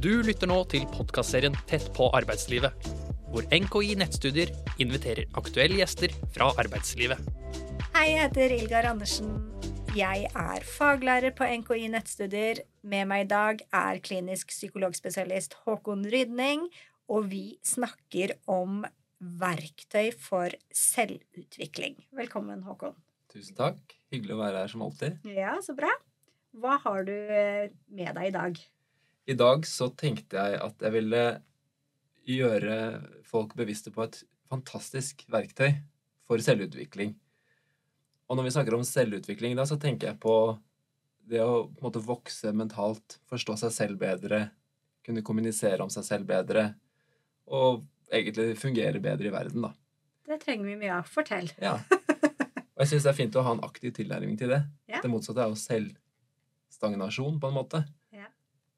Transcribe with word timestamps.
Du 0.00 0.22
lytter 0.24 0.48
nå 0.48 0.62
til 0.72 0.86
podkastserien 0.88 1.52
Tett 1.68 1.90
på 1.92 2.06
arbeidslivet, 2.16 2.86
hvor 3.28 3.44
NKI 3.52 3.98
Nettstudier 4.00 4.48
inviterer 4.80 5.28
aktuelle 5.36 5.76
gjester 5.76 6.14
fra 6.32 6.46
arbeidslivet. 6.62 7.20
Hei, 7.92 8.06
jeg 8.14 8.22
heter 8.22 8.54
Ilgar 8.56 8.88
Andersen. 8.88 9.34
Jeg 9.92 10.30
er 10.30 10.64
faglærer 10.64 11.36
på 11.36 11.44
NKI 11.44 11.90
Nettstudier. 11.92 12.62
Med 12.80 13.10
meg 13.12 13.26
i 13.26 13.28
dag 13.34 13.60
er 13.76 14.00
klinisk 14.00 14.54
psykologspesialist 14.54 15.58
Håkon 15.66 16.08
Rydning, 16.08 16.64
og 17.12 17.28
vi 17.34 17.44
snakker 17.60 18.38
om 18.48 18.86
verktøy 19.20 20.14
for 20.16 20.56
selvutvikling. 20.72 22.00
Velkommen, 22.16 22.64
Håkon. 22.64 22.96
Tusen 23.36 23.60
takk. 23.60 23.84
Hyggelig 24.08 24.38
å 24.38 24.42
være 24.46 24.64
her 24.64 24.76
som 24.78 24.88
alltid. 24.88 25.20
Ja, 25.36 25.58
så 25.60 25.76
bra. 25.76 25.92
Hva 26.56 26.80
har 26.88 27.04
du 27.04 27.16
med 27.92 28.14
deg 28.16 28.32
i 28.32 28.38
dag? 28.40 28.68
I 29.30 29.36
dag 29.38 29.66
så 29.68 29.90
tenkte 29.94 30.40
jeg 30.40 30.58
at 30.58 30.82
jeg 30.82 30.94
ville 30.96 31.24
gjøre 32.26 32.76
folk 33.26 33.54
bevisste 33.58 33.92
på 33.94 34.02
et 34.02 34.22
fantastisk 34.50 35.22
verktøy 35.30 35.76
for 36.26 36.42
selvutvikling. 36.42 37.14
Og 38.30 38.38
når 38.38 38.46
vi 38.46 38.52
snakker 38.54 38.74
om 38.76 38.86
selvutvikling, 38.86 39.54
da, 39.58 39.66
så 39.66 39.78
tenker 39.78 40.10
jeg 40.10 40.20
på 40.22 40.34
det 41.30 41.42
å 41.44 41.68
på 41.68 41.78
en 41.78 41.86
måte 41.86 42.02
vokse 42.02 42.50
mentalt, 42.56 43.20
forstå 43.30 43.56
seg 43.62 43.74
selv 43.74 44.00
bedre, 44.02 44.48
kunne 45.06 45.22
kommunisere 45.26 45.82
om 45.84 45.90
seg 45.92 46.06
selv 46.06 46.26
bedre, 46.30 46.72
og 47.50 47.84
egentlig 48.10 48.58
fungere 48.58 49.02
bedre 49.02 49.30
i 49.30 49.34
verden, 49.34 49.68
da. 49.68 49.72
Det 50.26 50.40
trenger 50.42 50.72
vi 50.72 50.76
mye 50.78 50.98
av. 51.00 51.10
Fortell. 51.10 51.50
Ja. 51.62 51.76
Og 51.80 52.82
jeg 52.82 52.92
syns 52.92 53.06
det 53.06 53.12
er 53.12 53.18
fint 53.18 53.38
å 53.38 53.46
ha 53.46 53.54
en 53.54 53.64
aktiv 53.66 53.94
tilnærming 53.94 54.38
til 54.40 54.54
det. 54.54 54.60
Ja. 54.90 55.02
Det 55.02 55.10
motsatte 55.10 55.42
er 55.42 55.50
jo 55.50 55.58
selvstagnasjon, 55.58 57.38
på 57.42 57.50
en 57.50 57.58
måte. 57.58 57.82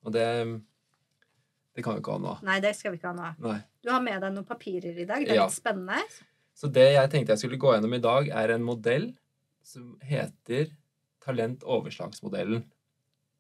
Og 0.05 0.13
det 0.13 0.27
Det 1.75 1.83
kan 1.85 1.95
vi 1.97 2.01
ikke 2.03 2.13
ha 2.13 2.19
nå. 2.21 2.33
Nei, 2.45 2.59
det 2.61 2.75
skal 2.77 2.93
vi 2.93 2.99
ikke 2.99 3.09
ha 3.09 3.17
nå. 3.17 3.29
Nei. 3.49 3.61
Du 3.83 3.89
har 3.91 4.03
med 4.05 4.21
deg 4.21 4.35
noen 4.35 4.45
papirer 4.45 4.93
i 4.99 5.07
dag. 5.09 5.23
Det 5.25 5.31
er 5.31 5.35
Ja. 5.41 5.47
litt 5.47 5.55
spennende. 5.57 6.03
Så 6.55 6.69
det 6.71 6.93
jeg 6.93 7.11
tenkte 7.11 7.33
jeg 7.33 7.39
skulle 7.39 7.57
gå 7.57 7.73
gjennom 7.73 7.95
i 7.95 7.99
dag, 7.99 8.29
er 8.29 8.51
en 8.53 8.63
modell 8.63 9.15
som 9.63 9.97
heter 10.03 10.69
talentoverslagsmodellen 11.21 12.65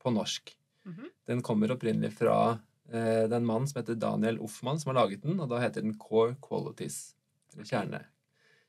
på 0.02 0.10
norsk. 0.14 0.54
Mhm. 0.84 1.10
Den 1.26 1.42
kommer 1.42 1.68
opprinnelig 1.70 2.12
fra 2.12 2.58
eh, 2.92 3.26
den 3.28 3.44
mannen 3.46 3.66
som 3.68 3.82
heter 3.82 3.94
Daniel 3.98 4.38
Offmann, 4.40 4.78
som 4.80 4.94
har 4.94 5.04
laget 5.06 5.22
den, 5.22 5.38
og 5.40 5.48
da 5.48 5.58
heter 5.62 5.82
den 5.82 5.94
Core 5.98 6.34
Qualities. 6.42 7.14
Eller 7.54 7.64
kjerne, 7.64 8.00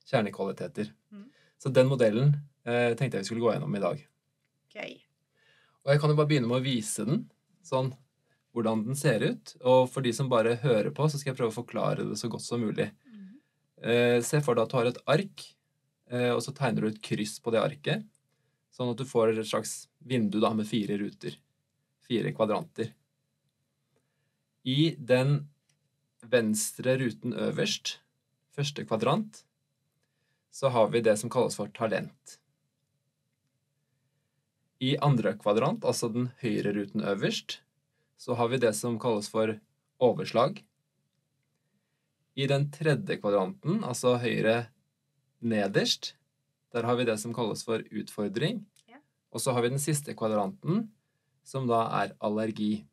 kjernekvaliteter. 0.06 0.92
Mhm. 1.10 1.26
Så 1.58 1.72
den 1.72 1.88
modellen 1.88 2.34
eh, 2.66 2.94
tenkte 2.94 3.16
jeg 3.18 3.24
vi 3.24 3.28
skulle 3.30 3.40
gå 3.44 3.52
gjennom 3.54 3.74
i 3.76 3.80
dag. 3.80 4.06
Gøy. 4.74 5.00
Og 5.84 5.92
jeg 5.92 6.00
kan 6.00 6.10
jo 6.10 6.16
bare 6.16 6.26
begynne 6.30 6.48
med 6.48 6.60
å 6.60 6.64
vise 6.64 7.04
den, 7.04 7.30
sånn 7.66 7.92
hvordan 8.54 8.84
den 8.86 8.98
ser 8.98 9.24
ut. 9.24 9.56
Og 9.66 9.88
for 9.90 10.04
de 10.04 10.12
som 10.14 10.30
bare 10.30 10.56
hører 10.62 10.92
på, 10.94 11.08
så 11.10 11.18
skal 11.18 11.32
jeg 11.32 11.40
prøve 11.40 11.52
å 11.54 11.58
forklare 11.58 12.06
det 12.06 12.18
så 12.20 12.30
godt 12.30 12.46
som 12.46 12.62
mulig. 12.62 12.90
Eh, 13.84 14.20
se 14.24 14.40
for 14.40 14.56
deg 14.56 14.64
at 14.64 14.72
du 14.72 14.76
har 14.78 14.90
et 14.90 15.00
ark, 15.16 15.46
eh, 16.10 16.30
og 16.32 16.40
så 16.44 16.54
tegner 16.56 16.84
du 16.86 16.92
et 16.92 17.02
kryss 17.04 17.36
på 17.42 17.52
det 17.52 17.60
arket. 17.60 18.04
Sånn 18.74 18.92
at 18.92 19.00
du 19.00 19.04
får 19.06 19.34
et 19.34 19.48
slags 19.48 19.88
vindu 20.00 20.40
da, 20.42 20.52
med 20.56 20.68
fire 20.68 20.96
ruter. 21.00 21.36
Fire 22.06 22.32
kvadranter. 22.34 22.94
I 24.64 24.94
den 24.96 25.42
venstre 26.24 26.96
ruten 27.02 27.34
øverst, 27.36 27.98
første 28.56 28.86
kvadrant, 28.88 29.42
så 30.54 30.70
har 30.72 30.88
vi 30.94 31.02
det 31.04 31.18
som 31.20 31.30
kalles 31.30 31.58
for 31.58 31.68
talent. 31.76 32.38
I 34.84 34.96
andre 35.00 35.32
kvadrant, 35.40 35.84
altså 35.86 36.10
den 36.12 36.28
høyre 36.42 36.74
ruten 36.76 37.04
øverst, 37.08 37.60
så 38.20 38.36
har 38.36 38.50
vi 38.52 38.60
det 38.60 38.74
som 38.76 38.98
kalles 39.00 39.30
for 39.32 39.54
overslag. 40.02 40.60
I 42.34 42.48
den 42.50 42.66
tredje 42.74 43.16
kvadranten, 43.22 43.80
altså 43.86 44.16
høyre 44.20 44.66
nederst, 45.40 46.14
der 46.74 46.88
har 46.88 46.98
vi 46.98 47.06
det 47.08 47.16
som 47.22 47.34
kalles 47.36 47.62
for 47.64 47.84
utfordring. 47.94 48.64
Ja. 48.90 48.98
Og 49.30 49.40
så 49.40 49.54
har 49.54 49.64
vi 49.64 49.72
den 49.72 49.82
siste 49.82 50.16
kvadranten, 50.18 50.88
som 51.46 51.68
da 51.70 51.84
er 52.02 52.16
allergi. 52.24 52.84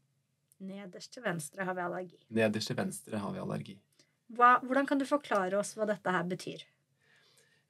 Nederst 0.61 1.15
til 1.15 1.25
venstre 1.25 1.65
har 1.65 1.73
vi 1.73 1.81
allergi. 1.87 2.19
Nederst 2.29 2.69
til 2.69 2.77
venstre 2.77 3.17
har 3.17 3.33
vi 3.33 3.41
allergi. 3.41 3.79
Hva, 4.31 4.59
hvordan 4.61 4.87
kan 4.87 5.01
du 5.01 5.07
forklare 5.09 5.57
oss 5.59 5.73
hva 5.75 5.89
dette 5.89 6.13
her 6.13 6.27
betyr? 6.29 6.61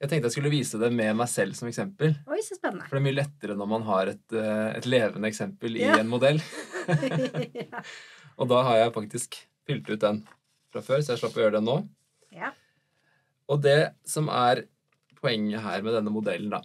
Jeg 0.02 0.10
tenkte 0.10 0.26
jeg 0.26 0.34
skulle 0.34 0.50
vise 0.50 0.78
det 0.82 0.88
med 0.90 1.14
meg 1.14 1.28
selv 1.30 1.54
som 1.54 1.68
eksempel. 1.70 2.16
Oi, 2.26 2.40
så 2.42 2.56
spennende. 2.58 2.88
For 2.88 2.98
det 2.98 3.02
er 3.02 3.06
mye 3.06 3.18
lettere 3.20 3.54
når 3.58 3.68
man 3.70 3.84
har 3.86 4.10
et, 4.10 4.34
eh, 4.34 4.70
et 4.80 4.88
levende 4.90 5.28
eksempel 5.30 5.76
i 5.78 5.84
Ja. 5.84 5.98
en 6.00 6.10
modell. 6.10 6.40
ja. 7.62 7.82
Og 8.36 8.48
da 8.50 8.62
har 8.66 8.80
jeg 8.80 8.94
faktisk 8.96 9.36
fylt 9.68 9.86
ut 9.92 10.00
den 10.02 10.22
fra 10.72 10.82
før, 10.82 11.02
så 11.04 11.14
jeg 11.14 11.22
slapp 11.22 11.36
å 11.38 11.44
gjøre 11.44 11.58
det 11.60 11.64
nå. 11.68 11.76
ja. 12.34 12.50
Og 13.52 13.58
det 13.60 13.92
som 14.08 14.28
er 14.32 14.62
poenget 15.20 15.60
her 15.60 15.82
med 15.84 15.92
denne 15.98 16.12
modellen, 16.14 16.48
da, 16.54 16.62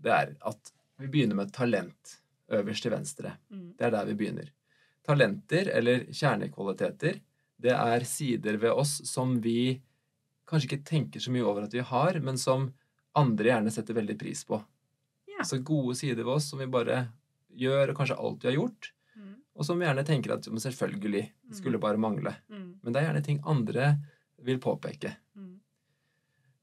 det 0.00 0.12
er 0.14 0.30
at 0.48 0.70
vi 1.02 1.08
begynner 1.10 1.36
med 1.36 1.50
talent 1.52 2.14
øverst 2.50 2.82
til 2.86 2.94
venstre. 2.94 3.34
Mm. 3.52 3.74
Det 3.76 3.86
er 3.86 3.90
der 3.94 4.06
vi 4.08 4.14
begynner. 4.16 4.48
Talenter, 5.06 5.68
eller 5.76 6.06
kjernekvaliteter, 6.08 7.18
det 7.60 7.74
er 7.74 8.06
sider 8.08 8.56
ved 8.62 8.72
oss 8.72 8.94
som 9.10 9.36
vi 9.44 9.80
kanskje 10.48 10.70
ikke 10.70 10.86
tenker 10.88 11.20
så 11.20 11.34
mye 11.34 11.44
over 11.44 11.66
at 11.66 11.74
vi 11.76 11.82
har, 11.84 12.18
men 12.24 12.38
som 12.40 12.70
andre 13.18 13.50
gjerne 13.50 13.70
setter 13.74 13.94
veldig 13.96 14.18
pris 14.18 14.44
på. 14.46 14.60
Ja. 15.26 15.44
Så 15.44 15.58
gode 15.64 15.96
sider 15.98 16.22
ved 16.24 16.34
oss 16.36 16.50
som 16.50 16.58
vi 16.62 16.66
bare 16.70 17.08
gjør, 17.56 17.90
og 17.90 17.96
kanskje 17.98 18.18
alltid 18.18 18.50
har 18.52 18.58
gjort, 18.60 18.92
Mm. 19.16 19.34
og 19.56 19.64
som 19.66 19.78
vi 19.78 19.84
gjerne 19.84 20.04
tenker 20.06 20.32
at 20.32 20.42
selvfølgelig, 20.46 21.22
det 21.48 21.56
skulle 21.56 21.78
bare 21.82 21.98
mangle. 21.98 22.36
Mm. 22.48 22.78
Men 22.82 22.92
det 22.92 23.00
er 23.02 23.06
gjerne 23.12 23.24
ting 23.24 23.40
andre 23.44 23.98
vil 24.38 24.58
påpeke. 24.58 25.16
Mm. 25.36 25.58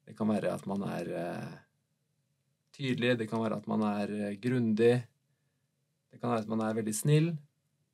Det 0.07 0.15
kan 0.17 0.27
være 0.27 0.53
at 0.53 0.65
man 0.65 0.81
er 0.83 1.09
eh, 1.11 1.57
tydelig, 2.73 3.17
det 3.19 3.27
kan 3.29 3.41
være 3.43 3.57
at 3.57 3.67
man 3.67 3.83
er 3.83 4.13
eh, 4.29 4.35
grundig, 4.41 5.03
det 6.11 6.21
kan 6.21 6.31
være 6.31 6.45
at 6.45 6.47
man 6.51 6.61
er 6.61 6.73
veldig 6.79 6.95
snill. 6.95 7.29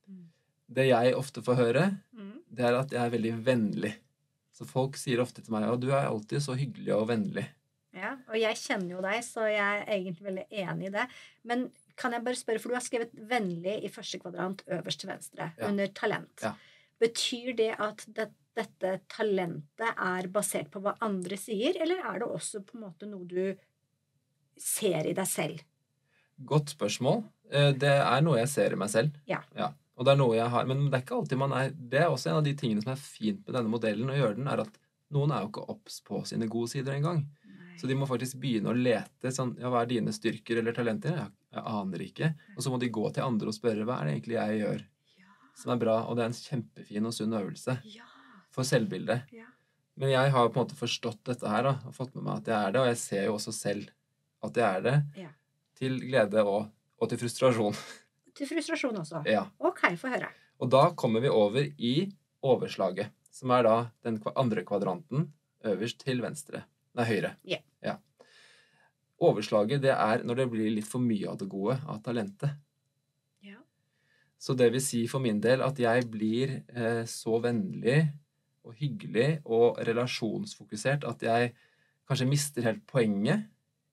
Mm. 0.08 0.26
Det 0.70 0.88
jeg 0.92 1.16
ofte 1.18 1.42
får 1.42 1.56
høre, 1.60 1.86
Mm. 2.14 2.40
det 2.54 2.66
er 2.66 2.76
at 2.78 2.92
jeg 2.92 3.02
er 3.02 3.10
veldig 3.18 3.34
vennlig. 3.46 3.94
Så 4.54 4.68
folk 4.70 4.96
sier 4.96 5.20
ofte 5.20 5.42
til 5.42 5.52
meg 5.52 5.64
at 5.66 5.80
du 5.82 5.90
er 5.90 6.06
alltid 6.08 6.40
så 6.40 6.54
hyggelig 6.56 6.94
og 6.96 7.08
vennlig. 7.10 7.48
Ja, 7.94 8.16
og 8.28 8.36
jeg 8.40 8.58
kjenner 8.58 8.96
jo 8.96 9.02
deg, 9.06 9.20
så 9.26 9.44
jeg 9.52 9.62
er 9.62 9.86
egentlig 9.94 10.26
veldig 10.26 10.46
enig 10.64 10.88
i 10.88 10.94
det. 10.96 11.08
Men 11.46 11.68
kan 12.00 12.12
jeg 12.16 12.24
bare 12.26 12.40
spørre, 12.40 12.60
for 12.60 12.70
du 12.70 12.76
har 12.76 12.82
skrevet 12.86 13.12
'vennlig' 13.14 13.84
i 13.86 13.92
første 13.94 14.20
kvadrant 14.20 14.64
øverst 14.68 15.00
til 15.04 15.10
venstre, 15.10 15.52
Ja. 15.58 15.68
under 15.68 15.88
talent. 15.88 16.42
Ja. 16.42 16.54
Betyr 17.00 17.56
det 17.56 17.76
at 17.80 18.06
det, 18.12 18.32
dette 18.56 19.00
talentet 19.10 19.94
er 19.98 20.28
basert 20.28 20.72
på 20.72 20.82
hva 20.82 20.98
andre 21.02 21.38
sier, 21.38 21.76
eller 21.82 22.00
er 22.04 22.20
det 22.20 22.28
også 22.28 22.64
på 22.66 22.76
en 22.76 22.82
måte 22.82 23.06
noe 23.10 23.26
du 23.28 23.56
ser 24.58 25.06
i 25.06 25.14
deg 25.14 25.28
selv? 25.28 25.62
Godt 26.46 26.74
spørsmål. 26.76 27.24
Eh, 27.52 27.72
Det 27.74 27.84
er 27.84 28.22
noe 28.22 28.38
jeg 28.40 28.48
ser 28.50 28.72
i 28.74 28.76
meg 28.76 28.90
selv. 28.90 29.12
Ja. 29.28 29.42
Og 29.96 30.06
det 30.06 30.14
er 30.14 30.18
noe 30.18 30.36
jeg 30.36 30.50
har, 30.50 30.66
Men 30.66 30.90
det 30.90 30.94
er 30.96 31.06
ikke 31.06 31.22
alltid 31.22 31.38
man 31.38 31.52
er 31.52 31.70
Det 31.70 32.00
er 32.02 32.08
også 32.10 32.32
en 32.32 32.38
av 32.38 32.44
de 32.44 32.54
tingene 32.56 32.82
som 32.82 32.94
er 32.94 32.96
fint 32.96 33.46
med 33.46 33.54
denne 33.56 33.70
modellen, 33.70 34.10
å 34.10 34.18
gjøre 34.18 34.36
den, 34.36 34.48
er 34.48 34.62
at 34.62 34.78
noen 35.12 35.32
er 35.32 35.42
jo 35.42 35.50
ikke 35.50 35.70
obs 35.70 36.02
på 36.02 36.26
sine 36.26 36.48
gode 36.50 36.70
sider 36.70 36.94
engang. 36.94 37.28
Så 37.80 37.88
de 37.90 37.96
må 38.00 38.08
faktisk 38.08 38.38
begynne 38.42 38.72
å 38.72 38.78
lete. 38.78 39.32
sånn, 39.34 39.56
ja, 39.60 39.70
Hva 39.70 39.82
er 39.84 39.90
dine 39.92 40.14
styrker 40.16 40.58
eller 40.62 40.74
talenter? 40.78 41.16
Jeg, 41.18 41.32
jeg 41.54 41.64
aner 41.74 42.04
ikke. 42.06 42.30
Og 42.58 42.64
så 42.64 42.72
må 42.74 42.80
de 42.80 42.90
gå 42.90 43.06
til 43.14 43.24
andre 43.26 43.48
og 43.52 43.56
spørre 43.58 43.86
hva 43.88 44.00
er 44.02 44.06
det 44.10 44.14
egentlig 44.18 44.38
jeg 44.40 44.60
gjør 44.64 44.84
som 45.56 45.72
er 45.76 45.78
bra. 45.84 45.96
Og 46.10 46.16
det 46.18 46.24
er 46.24 46.32
en 46.32 46.38
kjempefin 46.40 47.06
og 47.10 47.14
sunn 47.14 47.36
øvelse 47.38 47.76
Ja. 47.94 48.06
for 48.52 48.64
selvbildet. 48.66 49.28
Ja. 49.36 49.46
Men 49.98 50.10
jeg 50.10 50.32
har 50.34 50.48
på 50.50 50.58
en 50.58 50.66
måte 50.66 50.76
forstått 50.80 51.20
dette 51.30 51.48
her 51.50 51.64
da, 51.68 51.74
og 51.86 51.94
fått 51.94 52.16
med 52.16 52.24
meg 52.26 52.40
at 52.42 52.48
jeg 52.50 52.58
er 52.68 52.72
det, 52.74 52.82
og 52.82 52.88
jeg 52.90 52.98
ser 52.98 53.26
jo 53.28 53.36
også 53.36 53.54
selv 53.54 53.92
at 54.44 54.56
jeg 54.58 54.66
er 54.80 54.82
det. 54.82 54.96
Ja. 55.22 55.30
Til 55.78 56.00
glede 56.02 56.42
og, 56.50 56.72
og 57.00 57.10
til 57.12 57.20
frustrasjon. 57.22 57.78
Til 58.34 58.48
frustrasjon 58.50 58.96
også. 58.98 59.20
ja. 59.30 59.44
Ok, 59.62 59.84
få 60.02 60.10
høre. 60.10 60.32
Og 60.60 60.70
da 60.74 60.88
kommer 60.98 61.22
vi 61.22 61.30
over 61.30 61.68
i 61.78 61.92
overslaget, 62.42 63.12
som 63.30 63.52
er 63.54 63.64
da 63.68 63.76
den 64.04 64.18
andre 64.36 64.64
kvadranten 64.66 65.28
øverst 65.70 66.00
til 66.02 66.22
venstre. 66.24 66.64
Nei, 66.94 67.08
høyre. 67.10 67.34
Yeah. 67.48 67.64
ja. 67.84 67.98
Overslaget, 69.24 69.82
det 69.86 69.94
er 69.96 70.26
når 70.28 70.44
det 70.44 70.50
blir 70.52 70.76
litt 70.76 70.90
for 70.90 71.02
mye 71.04 71.30
av 71.32 71.40
det 71.42 71.50
gode, 71.52 71.80
av 71.90 72.02
talentet. 72.06 72.60
Så 74.44 74.58
det 74.60 74.74
vil 74.74 74.84
si 74.84 75.06
for 75.08 75.24
min 75.24 75.40
del 75.44 75.64
at 75.64 75.78
jeg 75.80 76.08
blir 76.12 76.58
eh, 76.76 77.06
så 77.08 77.38
vennlig 77.46 78.02
og 78.68 78.76
hyggelig 78.76 79.28
og 79.48 79.80
relasjonsfokusert 79.88 81.06
at 81.08 81.24
jeg 81.24 81.54
kanskje 82.10 82.28
mister 82.28 82.68
helt 82.68 82.82
poenget 82.90 83.46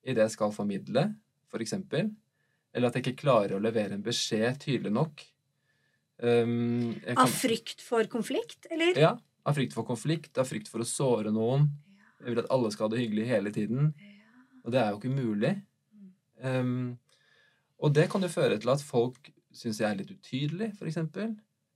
i 0.03 0.15
det 0.17 0.25
jeg 0.25 0.35
skal 0.35 0.55
formidle, 0.55 1.05
for 1.51 1.63
eksempel. 1.63 2.09
Eller 2.75 2.91
at 2.91 2.99
jeg 2.99 3.05
ikke 3.05 3.23
klarer 3.23 3.55
å 3.59 3.63
levere 3.63 3.95
en 3.95 4.03
beskjed 4.03 4.59
tydelig 4.65 4.91
nok. 4.95 5.23
Um, 6.19 6.97
jeg 6.99 7.19
Av 7.19 7.31
frykt 7.31 7.85
for 7.85 8.11
konflikt, 8.11 8.67
eller? 8.75 8.99
Ja. 8.99 9.13
Av 9.47 9.57
frykt 9.57 9.77
for 9.77 9.87
konflikt, 9.87 10.35
av 10.39 10.51
frykt 10.51 10.71
for 10.71 10.83
å 10.83 10.89
såre 10.89 11.31
noen. 11.35 11.69
Jeg 12.21 12.33
vil 12.35 12.43
at 12.43 12.51
alle 12.53 12.71
skal 12.73 12.87
ha 12.87 12.95
det 12.95 13.03
hyggelig 13.03 13.27
hele 13.29 13.53
tiden. 13.55 13.93
Og 14.65 14.73
det 14.73 14.81
er 14.81 14.91
jo 14.91 15.01
ikke 15.01 15.13
mulig. 15.15 15.55
Um, 16.45 16.99
og 17.81 17.95
det 17.97 18.11
kan 18.13 18.23
jo 18.25 18.33
føre 18.33 18.59
til 18.61 18.73
at 18.73 18.83
folk 18.85 19.31
syns 19.57 19.81
jeg 19.81 19.89
er 19.89 19.99
litt 19.99 20.13
utydelig, 20.13 20.71
f.eks. 20.79 20.99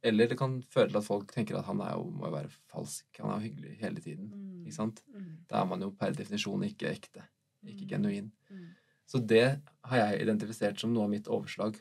Eller 0.05 0.29
det 0.29 0.37
kan 0.38 0.58
føre 0.70 0.91
til 0.91 1.00
at 1.00 1.06
folk 1.06 1.32
tenker 1.32 1.56
at 1.56 1.64
han 1.64 1.81
jo, 1.81 2.05
må 2.12 2.29
jo 2.29 2.35
være 2.35 2.52
falsk. 2.73 3.06
Han 3.20 3.31
er 3.31 3.38
jo 3.38 3.49
hyggelig 3.49 3.76
hele 3.81 4.05
tiden. 4.05 4.29
Mm. 4.29 4.67
Ikke 4.67 4.76
sant? 4.76 5.00
Mm. 5.14 5.31
Da 5.50 5.62
er 5.62 5.70
man 5.70 5.85
jo 5.85 5.91
per 5.96 6.17
definisjon 6.17 6.67
ikke 6.69 6.93
ekte. 6.93 7.25
Ikke 7.64 7.88
genuin. 7.94 8.29
Så 9.08 9.20
det 9.20 9.61
har 9.85 10.00
jeg 10.00 10.23
identifisert 10.25 10.81
som 10.81 10.93
noe 10.93 11.08
av 11.08 11.12
mitt 11.12 11.29
overslag. 11.32 11.79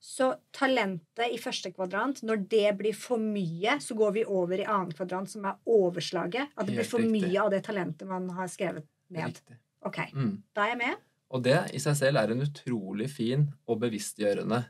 Så 0.00 0.30
talentet 0.56 1.28
i 1.28 1.36
første 1.40 1.70
kvadrant, 1.76 2.22
når 2.24 2.46
det 2.48 2.70
blir 2.78 2.96
for 2.96 3.20
mye, 3.20 3.74
så 3.84 3.94
går 3.98 4.14
vi 4.14 4.24
over 4.24 4.62
i 4.62 4.64
annen 4.64 4.94
kvadrant, 4.96 5.28
som 5.28 5.44
er 5.44 5.58
overslaget. 5.68 6.54
At 6.56 6.66
det 6.66 6.78
blir 6.78 6.88
for 6.88 7.04
mye 7.04 7.36
av 7.42 7.50
det 7.52 7.60
talentet 7.66 8.08
man 8.08 8.30
har 8.32 8.48
skrevet 8.48 8.86
ned. 9.12 9.34
Riktig. 9.36 9.58
Ok, 9.84 9.98
Mm. 10.14 10.42
da 10.54 10.64
er 10.64 10.68
jeg 10.72 10.78
med. 10.78 10.96
Og 11.30 11.42
det 11.42 11.58
i 11.74 11.78
seg 11.78 11.96
selv 11.96 12.16
er 12.18 12.30
en 12.32 12.40
utrolig 12.42 13.10
fin 13.10 13.52
og 13.68 13.80
bevisstgjørende 13.80 14.64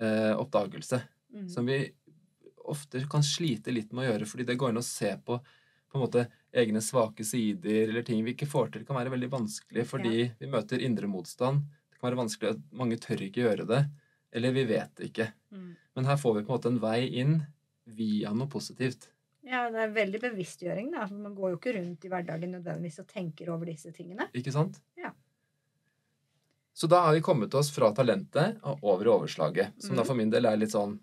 eh, 0.00 0.32
oppdagelse. 0.40 1.02
Mm. 1.34 1.48
Som 1.48 1.66
vi 1.66 1.92
ofte 2.64 3.04
kan 3.10 3.22
slite 3.22 3.72
litt 3.72 3.92
med 3.92 4.06
å 4.06 4.12
gjøre, 4.12 4.26
fordi 4.26 4.46
det 4.46 4.56
går 4.58 4.70
inn 4.72 4.80
å 4.80 4.86
se 4.86 5.16
på 5.24 5.38
på 5.92 5.98
en 5.98 6.06
måte 6.06 6.22
egne 6.56 6.80
svake 6.80 7.24
sider 7.24 7.90
eller 7.90 8.02
ting 8.02 8.24
vi 8.24 8.32
ikke 8.32 8.48
får 8.48 8.70
til. 8.72 8.80
Det 8.80 8.88
kan 8.88 8.96
være 8.96 9.12
veldig 9.12 9.28
vanskelig 9.28 9.84
fordi 9.84 10.32
vi 10.40 10.46
møter 10.48 10.80
indre 10.80 11.06
motstand. 11.06 11.66
Det 11.90 11.98
kan 12.00 12.08
være 12.08 12.20
vanskelig 12.22 12.54
at 12.54 12.62
mange 12.72 12.96
tør 12.96 13.20
ikke 13.20 13.42
gjøre 13.44 13.66
det, 13.68 13.82
eller 14.32 14.52
vi 14.56 14.64
vet 14.64 14.94
det 14.96 15.10
ikke. 15.10 15.26
Mm. 15.52 15.70
Men 15.96 16.04
her 16.08 16.16
får 16.16 16.34
vi 16.38 16.42
på 16.44 16.52
en 16.52 16.56
måte 16.58 16.70
en 16.72 16.80
vei 16.82 17.00
inn 17.20 17.42
via 17.86 18.32
noe 18.32 18.48
positivt. 18.48 19.08
Ja, 19.44 19.64
det 19.74 19.80
er 19.82 19.90
veldig 19.96 20.20
bevisstgjøring, 20.22 20.92
da. 20.94 21.06
Man 21.10 21.34
går 21.34 21.50
jo 21.50 21.58
ikke 21.58 21.74
rundt 21.76 22.04
i 22.06 22.10
hverdagen 22.12 22.52
nødvendigvis 22.54 23.00
og 23.02 23.08
tenker 23.10 23.50
over 23.50 23.66
disse 23.66 23.90
tingene. 23.92 24.28
Ikke 24.38 24.52
sant? 24.54 24.78
Ja. 24.96 25.10
Så 26.72 26.86
da 26.88 27.02
har 27.04 27.12
vi 27.16 27.20
kommet 27.24 27.52
oss 27.58 27.70
fra 27.74 27.90
talentet 27.94 28.60
og 28.64 28.78
over 28.82 29.04
i 29.04 29.12
overslaget, 29.12 29.74
som 29.82 29.96
da 29.96 30.02
Mhm. 30.02 30.06
for 30.06 30.14
min 30.14 30.30
del 30.30 30.46
er 30.46 30.56
litt 30.56 30.70
sånn 30.72 30.98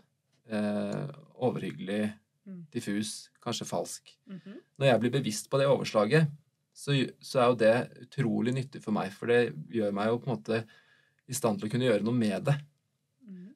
eh, 0.50 1.08
overhyggelig, 1.40 2.14
Mm. 2.48 2.66
diffus, 2.72 3.30
kanskje 3.44 3.66
falsk. 3.68 4.18
-hmm. 4.28 4.58
Når 4.80 4.86
jeg 4.88 5.00
blir 5.00 5.12
bevisst 5.12 5.50
på 5.50 5.58
det 5.60 5.68
overslaget, 5.68 6.28
så, 6.74 6.92
så 7.22 7.40
er 7.40 7.46
jo 7.48 7.56
det 7.56 7.92
utrolig 8.02 8.54
nyttig 8.54 8.82
for 8.82 8.92
meg, 8.92 9.12
for 9.14 9.28
det 9.28 9.54
gjør 9.70 9.92
meg 9.94 10.08
jo 10.08 10.18
på 10.18 10.30
en 10.32 10.38
måte 10.38 10.66
i 11.28 11.34
stand 11.34 11.60
til 11.60 11.68
å 11.68 11.72
kunne 11.72 11.86
gjøre 11.86 12.02
noe 12.04 12.14
med 12.14 12.46
det. 12.46 12.56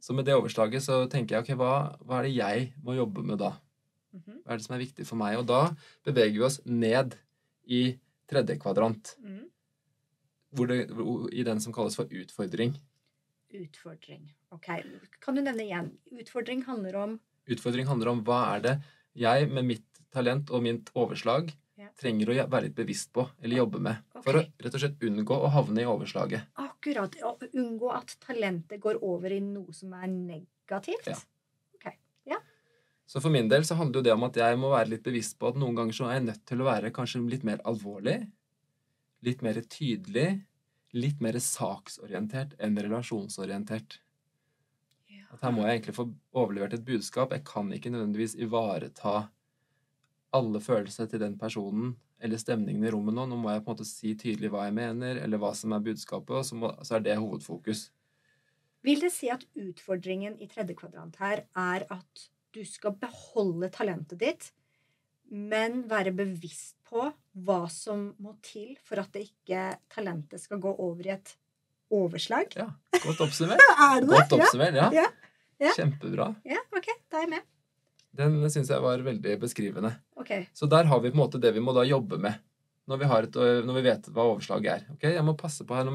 Så 0.04 0.12
med 0.16 0.26
det 0.28 0.36
overslaget 0.36 0.84
så 0.84 0.98
tenker 1.12 1.38
jeg 1.38 1.46
ok, 1.46 1.52
hva, 1.60 1.74
hva 2.04 2.18
er 2.20 2.28
det 2.28 2.34
jeg 2.36 2.64
må 2.84 2.96
jobbe 2.98 3.24
med 3.24 3.40
da? 3.40 3.54
Mhm. 4.14 4.42
Hva 4.44 4.52
er 4.54 4.60
det 4.60 4.66
som 4.66 4.76
er 4.76 4.84
viktig 4.84 5.06
for 5.08 5.20
meg? 5.22 5.38
Og 5.40 5.46
da 5.48 5.62
beveger 6.06 6.36
vi 6.36 6.44
oss 6.48 6.60
ned 6.68 7.16
i 7.72 7.84
tredje 8.30 8.58
kvadrant, 8.60 9.16
Mm. 9.24 9.46
det, 10.68 10.80
i 11.34 11.44
den 11.44 11.60
som 11.60 11.74
kalles 11.74 11.96
for 11.96 12.06
utfordring. 12.06 12.76
Utfordring. 13.54 14.28
Ok, 14.52 14.68
Kan 15.22 15.36
du 15.36 15.42
nevne 15.42 15.64
igjen? 15.66 15.92
Utfordring 16.12 16.64
handler 16.66 16.96
om 16.96 17.20
Utfordring 17.48 17.86
handler 17.88 18.08
om 18.12 18.24
hva 18.24 18.56
er 18.56 18.62
det 18.62 18.74
jeg 19.16 19.50
med 19.52 19.66
mitt 19.66 20.00
talent 20.12 20.50
og 20.52 20.62
mitt 20.64 20.92
overslag 20.96 21.52
Ja. 21.78 21.88
trenger 22.00 22.28
å 22.30 22.50
være 22.50 22.64
litt 22.70 22.76
bevisst 22.76 23.12
på 23.14 23.30
eller 23.42 23.58
jobbe 23.58 23.80
med. 23.82 23.98
For 24.24 24.34
å 24.34 24.44
rett 24.62 24.74
og 24.76 24.80
slett 24.80 25.00
unngå 25.00 25.36
å 25.44 25.50
havne 25.52 25.82
i 25.82 25.86
overslaget. 25.90 26.44
Akkurat 26.83 27.15
å 27.24 27.38
unngå 27.56 27.91
at 27.95 28.18
talentet 28.19 28.81
går 28.83 29.00
over 29.03 29.31
i 29.31 29.39
noe 29.39 29.71
som 29.74 29.94
er 29.95 30.09
negativt. 30.12 31.07
Ja. 31.07 31.18
Ok. 31.80 31.94
Så 33.06 33.21
for 33.21 33.31
min 33.31 33.50
del 33.51 33.65
så 33.68 33.75
handler 33.75 34.00
jo 34.00 34.07
det 34.07 34.13
om 34.15 34.24
at 34.27 34.38
jeg 34.39 34.57
må 34.59 34.71
være 34.71 34.94
litt 34.95 35.03
bevisst 35.03 35.38
på 35.39 35.51
at 35.51 35.59
noen 35.59 35.75
ganger 35.77 35.95
så 35.95 36.07
er 36.07 36.18
jeg 36.18 36.27
nødt 36.27 36.45
til 36.50 36.63
å 36.63 36.68
være 36.68 36.91
kanskje 36.95 37.21
litt 37.30 37.44
mer 37.47 37.62
alvorlig, 37.68 38.18
litt 39.24 39.44
mer 39.44 39.59
tydelig, 39.62 40.44
litt 40.95 41.21
mer 41.24 41.39
saksorientert 41.39 42.56
enn 42.59 42.80
relasjonsorientert. 42.80 44.00
Ja. 45.12 45.27
At 45.35 45.44
her 45.45 45.56
må 45.56 45.63
jeg 45.68 45.80
egentlig 45.80 45.97
få 46.00 46.07
overlevert 46.35 46.75
et 46.77 46.88
budskap. 46.88 47.35
Jeg 47.35 47.45
kan 47.47 47.71
ikke 47.75 47.91
nødvendigvis 47.94 48.35
ivareta 48.39 49.27
alle 50.33 50.59
følelser 50.63 51.09
til 51.12 51.21
den 51.21 51.35
personen 51.39 51.94
eller 52.24 52.39
stemningen 52.39 52.85
i 52.85 52.91
rommet 52.94 53.15
nå. 53.18 53.25
Nå 53.30 53.38
må 53.39 53.51
jeg 53.51 53.63
på 53.65 53.71
en 53.71 53.77
måte 53.77 53.88
si 53.88 54.13
tydelig 54.19 54.51
hva 54.53 54.68
jeg 54.68 54.75
mener, 54.77 55.19
eller 55.24 55.41
hva 55.41 55.51
som 55.57 55.75
er 55.75 55.83
budskapet, 55.83 56.35
og 56.39 56.45
så, 56.47 56.57
må, 56.59 56.71
så 56.85 56.97
er 56.97 57.06
det 57.06 57.18
hovedfokus. 57.19 57.88
Vil 58.83 59.03
det 59.03 59.12
si 59.15 59.30
at 59.31 59.44
utfordringen 59.59 60.35
i 60.44 60.47
tredje 60.51 60.75
kvadrant 60.80 61.19
her 61.24 61.45
er 61.56 61.85
at 61.94 62.25
du 62.53 62.62
skal 62.68 62.95
beholde 63.00 63.69
talentet 63.74 64.19
ditt, 64.21 64.50
men 65.33 65.83
være 65.89 66.13
bevisst 66.15 66.75
på 66.88 67.07
hva 67.45 67.62
som 67.71 68.12
må 68.21 68.35
til 68.45 68.75
for 68.85 69.01
at 69.01 69.13
det 69.15 69.25
ikke 69.30 69.63
talentet 69.91 70.44
skal 70.44 70.62
gå 70.62 70.74
over 70.83 71.07
i 71.07 71.13
et 71.15 71.35
overslag? 71.94 72.53
Ja, 72.59 72.69
Godt 73.03 73.24
oppsummert. 73.25 73.63
Er 73.88 74.01
det 74.01 74.09
det? 74.09 74.13
Godt 74.13 74.38
oppsummert, 74.39 74.77
ja. 74.77 74.89
Ja. 74.94 75.07
Ja. 75.63 75.71
Kjempebra. 75.77 76.33
ja, 76.50 76.59
ok. 76.75 76.88
Da 77.07 77.21
er 77.21 77.27
jeg 77.27 77.31
med. 77.38 77.50
Den 78.13 78.39
syns 78.54 78.69
jeg 78.69 78.83
var 78.83 79.01
veldig 79.06 79.38
beskrivende. 79.42 79.95
Okay. 80.21 80.48
Så 80.54 80.69
der 80.69 80.86
har 80.89 81.00
vi 81.01 81.12
på 81.12 81.18
en 81.18 81.24
måte 81.24 81.42
det 81.42 81.54
vi 81.56 81.63
må 81.63 81.74
da 81.74 81.86
jobbe 81.88 82.19
med. 82.21 82.42
Når 82.86 83.00
vi, 83.00 83.07
har 83.07 83.25
et, 83.25 83.38
når 83.63 83.77
vi 83.77 83.81
vet 83.86 84.07
hva 84.12 84.25
overslaget 84.33 84.71
er. 84.74 84.81
Ok, 84.92 85.04
Jeg 85.07 85.24
må 85.24 85.38
passe 85.39 85.63
på 85.63 85.75
her 85.77 85.88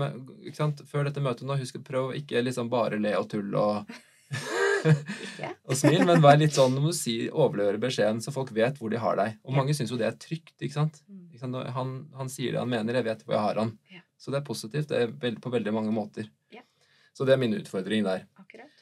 sant? 0.57 0.81
Før 0.89 1.05
dette 1.05 1.21
møtet 1.21 1.45
nå, 1.45 1.59
husk 1.61 1.77
å 1.77 1.85
prøve 1.85 2.15
å 2.15 2.17
ikke 2.17 2.41
liksom 2.41 2.71
bare 2.73 2.97
le 2.97 3.13
og 3.19 3.29
tulle 3.29 3.61
og, 3.61 3.99
og 5.69 5.77
smil, 5.77 6.07
men 6.09 6.23
vær 6.25 6.39
litt 6.41 6.57
sånn, 6.57 6.73
nå 6.75 6.83
må 6.83 6.95
du 6.95 6.97
si, 6.97 7.19
overlevere 7.29 7.81
beskjeden, 7.83 8.23
så 8.25 8.33
folk 8.35 8.55
vet 8.57 8.81
hvor 8.81 8.93
de 8.93 9.03
har 9.03 9.21
deg. 9.21 9.37
Og 9.45 9.57
mange 9.59 9.77
syns 9.77 9.93
jo 9.93 10.01
det 10.01 10.09
er 10.09 10.17
trygt. 10.17 10.57
ikke 10.57 10.79
sant? 10.79 11.03
Mm. 11.11 11.27
Ikke 11.29 11.43
sant? 11.45 11.61
Han, 11.77 11.95
han 12.17 12.33
sier 12.33 12.57
det 12.57 12.63
han 12.63 12.73
mener, 12.73 12.99
jeg 12.99 13.09
vet 13.11 13.25
hvor 13.27 13.37
jeg 13.37 13.47
har 13.51 13.63
han. 13.63 13.75
Så 14.19 14.33
det 14.35 14.41
er 14.41 14.49
positivt 14.49 14.91
det 14.91 15.05
er 15.05 15.39
på 15.39 15.53
veldig 15.53 15.77
mange 15.77 15.95
måter. 15.95 16.33
Så 17.15 17.27
det 17.27 17.35
er 17.35 17.41
min 17.43 17.57
utfordring 17.59 18.05
der. 18.07 18.25
Akkurat. 18.39 18.78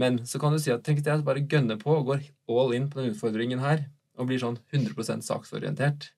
Men 0.00 0.20
så 0.28 0.40
kan 0.40 0.54
du 0.54 0.60
si 0.62 0.72
at 0.72 0.82
tenk 0.86 1.02
at 1.02 1.10
jeg 1.10 1.24
bare 1.26 1.42
gønner 1.50 1.76
på 1.80 1.92
og 1.98 2.06
går 2.08 2.22
all 2.48 2.72
in 2.76 2.86
på 2.92 3.02
den 3.02 3.12
utfordringen 3.12 3.60
her, 3.60 3.82
og 4.16 4.28
blir 4.30 4.40
sånn 4.40 4.58
100 4.72 5.20
saksorientert, 5.26 6.10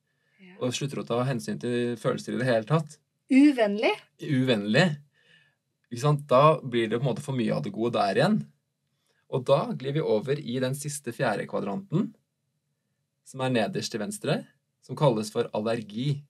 Ja. 0.42 0.54
og 0.60 0.74
slutter 0.74 1.02
å 1.02 1.06
ta 1.06 1.22
hensyn 1.26 1.58
til 1.62 1.96
følelser 1.98 2.34
i 2.34 2.38
det 2.42 2.46
hele 2.46 2.64
tatt, 2.68 2.98
Uvennlig. 3.32 3.92
uvennlig, 4.20 4.86
ikke 5.90 6.00
sant? 6.02 6.26
da 6.28 6.60
blir 6.60 6.88
det 6.90 6.98
på 7.00 7.06
en 7.06 7.10
måte 7.14 7.22
for 7.24 7.34
mye 7.34 7.54
av 7.54 7.62
det 7.64 7.72
gode 7.72 7.92
der 7.94 8.14
igjen. 8.20 8.40
Og 9.32 9.44
da 9.48 9.72
glir 9.72 9.94
vi 9.96 10.00
over 10.04 10.36
i 10.38 10.58
den 10.60 10.74
siste 10.74 11.12
fjerde 11.16 11.46
kvadranten, 11.48 12.12
som 13.24 13.40
er 13.40 13.50
nederst 13.54 13.90
til 13.94 14.00
venstre, 14.02 14.46
som 14.82 14.96
kalles 14.98 15.30
for 15.32 15.48
allergi. 15.54 16.22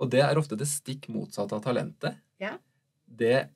Og 0.00 0.10
det 0.10 0.20
er 0.24 0.36
ofte 0.40 0.56
det 0.58 0.66
stikk 0.66 1.06
motsatte 1.12 1.52
av 1.54 1.62
talentet. 1.62 2.16
Ja. 2.40 2.56
Det 3.06 3.48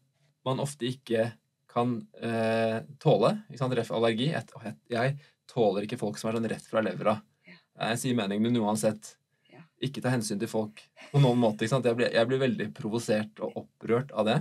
man 0.45 0.61
ofte 0.62 0.87
ikke 0.87 1.33
kan 1.75 1.97
eh, 2.23 2.79
tåle. 3.03 3.35
Allergi. 3.59 4.31
Jeg, 4.31 4.75
jeg, 4.93 5.17
tåler 5.50 5.85
ikke 5.85 6.00
folk 6.00 6.17
som 6.21 6.31
er 6.31 6.38
sånn 6.38 6.49
rett 6.50 6.67
fra 6.71 6.82
levra. 6.85 7.19
Jeg 7.44 8.01
sier 8.01 8.19
meningen 8.19 8.46
min 8.46 8.63
uansett. 8.63 9.17
Ikke 9.84 10.01
ta 10.01 10.13
hensyn 10.15 10.39
til 10.41 10.48
folk 10.48 10.81
på 11.10 11.20
noen 11.20 11.41
måte. 11.43 11.67
Jeg, 11.67 11.96
blir, 11.98 12.08
jeg 12.15 12.31
blir 12.31 12.41
veldig 12.41 12.69
provosert 12.77 13.43
og 13.44 13.58
opprørt 13.65 14.15
av 14.15 14.31
det. 14.31 14.39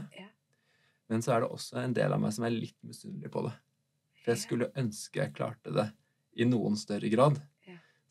Men 1.11 1.25
så 1.25 1.35
er 1.35 1.43
det 1.43 1.49
også 1.51 1.81
en 1.81 1.95
del 1.97 2.13
av 2.15 2.21
meg 2.21 2.35
som 2.35 2.45
er 2.47 2.53
litt 2.55 2.77
misunnelig 2.85 3.33
på 3.33 3.43
det. 3.47 3.51
For 4.21 4.31
jeg 4.31 4.43
skulle 4.45 4.71
ønske 4.79 5.19
jeg 5.19 5.35
klarte 5.35 5.73
det 5.75 5.89
i 6.39 6.47
noen 6.47 6.77
større 6.79 7.09
grad. 7.11 7.41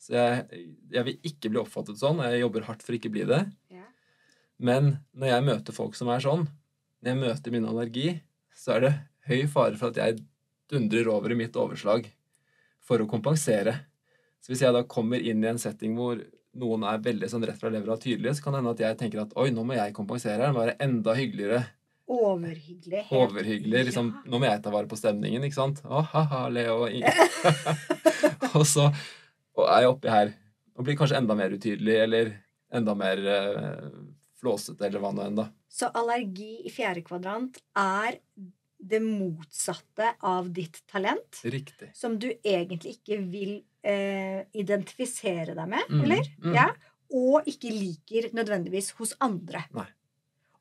Så 0.03 0.17
jeg, 0.17 0.63
jeg 0.91 1.07
vil 1.07 1.29
ikke 1.29 1.49
bli 1.49 1.61
oppfattet 1.61 1.99
sånn, 1.99 2.19
og 2.19 2.27
jeg 2.27 2.43
jobber 2.43 2.65
hardt 2.67 2.83
for 2.83 2.95
ikke 2.97 3.09
å 3.09 3.15
bli 3.15 3.23
det. 3.29 3.41
Men 4.63 4.97
når 5.15 5.31
jeg 5.31 5.45
møter 5.47 5.75
folk 5.75 5.95
som 5.97 6.11
er 6.11 6.23
sånn, 6.23 6.45
når 7.03 7.09
jeg 7.09 7.21
møter 7.21 7.55
min 7.55 7.67
allergi, 7.67 8.07
så 8.55 8.75
er 8.75 8.83
det 8.83 8.93
høy 9.29 9.45
fare 9.51 9.77
for 9.79 9.93
at 9.93 9.99
jeg 10.01 10.21
dundrer 10.71 11.07
over 11.13 11.31
i 11.31 11.37
mitt 11.39 11.55
overslag 11.59 12.07
for 12.83 12.99
å 13.03 13.07
kompensere. 13.09 13.75
Så 14.43 14.51
hvis 14.51 14.63
jeg 14.65 14.73
da 14.75 14.81
kommer 14.83 15.21
inn 15.23 15.43
i 15.43 15.47
en 15.51 15.59
setting 15.61 15.93
hvor 15.95 16.19
noen 16.59 16.83
er 16.85 16.99
veldig 17.01 17.29
sånn 17.31 17.45
rett 17.47 17.57
fra 17.59 17.71
levra 17.73 17.95
tydelige, 17.97 18.35
så 18.37 18.43
kan 18.43 18.53
det 18.53 18.59
hende 18.61 18.73
at 18.75 18.83
jeg 18.83 18.97
tenker 18.99 19.21
at 19.23 19.31
oi, 19.39 19.47
nå 19.55 19.63
må 19.65 19.73
jeg 19.77 19.93
kompensere 19.95 20.43
her, 20.43 20.53
være 20.53 20.75
enda 20.83 21.15
hyggeligere, 21.17 21.63
Overhyggelig. 22.13 22.99
helt- 23.07 23.31
overhyggelig. 23.31 23.85
Liksom, 23.87 24.09
Ja. 24.13 24.29
nå 24.29 24.39
må 24.39 24.45
jeg 24.49 24.61
ta 24.61 24.69
vare 24.69 24.87
på 24.91 24.97
stemningen, 24.99 25.43
ikke 25.47 25.55
sant? 25.55 25.79
Å, 25.87 26.03
ha-ha, 26.11 26.47
Leo. 26.51 26.83
og 28.57 28.65
så 28.67 28.89
og 29.55 29.67
er 29.69 29.81
jeg 29.85 29.89
oppi 29.93 30.09
her 30.09 30.33
og 30.75 30.85
blir 30.85 30.97
kanskje 30.97 31.17
enda 31.19 31.35
mer 31.37 31.53
utydelig, 31.53 31.95
eller 32.03 32.31
enda 32.73 32.95
mer 32.97 33.19
eh, 33.29 33.89
flåsete, 34.41 34.81
eller 34.87 34.99
hva 35.03 35.11
nå 35.13 35.25
enn, 35.27 35.35
da. 35.37 35.47
Så 35.69 35.89
allergi 35.93 36.65
i 36.65 36.71
fjerde 36.73 37.03
kvadrant 37.05 37.59
er 37.77 38.17
det 38.83 38.99
motsatte 39.03 40.09
av 40.27 40.49
ditt 40.53 40.81
talent, 40.91 41.39
Riktig. 41.45 41.91
som 41.95 42.17
du 42.19 42.27
egentlig 42.43 42.97
ikke 42.99 43.19
vil 43.31 43.53
eh, 43.83 44.43
identifisere 44.53 45.55
deg 45.55 45.67
med, 45.71 45.89
Mm, 45.89 46.01
eller? 46.05 46.23
mm. 46.43 46.53
Ja. 46.55 46.67
Og 47.13 47.45
ikke 47.47 47.69
liker 47.71 48.29
nødvendigvis 48.33 48.91
hos 48.97 49.13
andre. 49.21 49.65
Nei. 49.73 49.85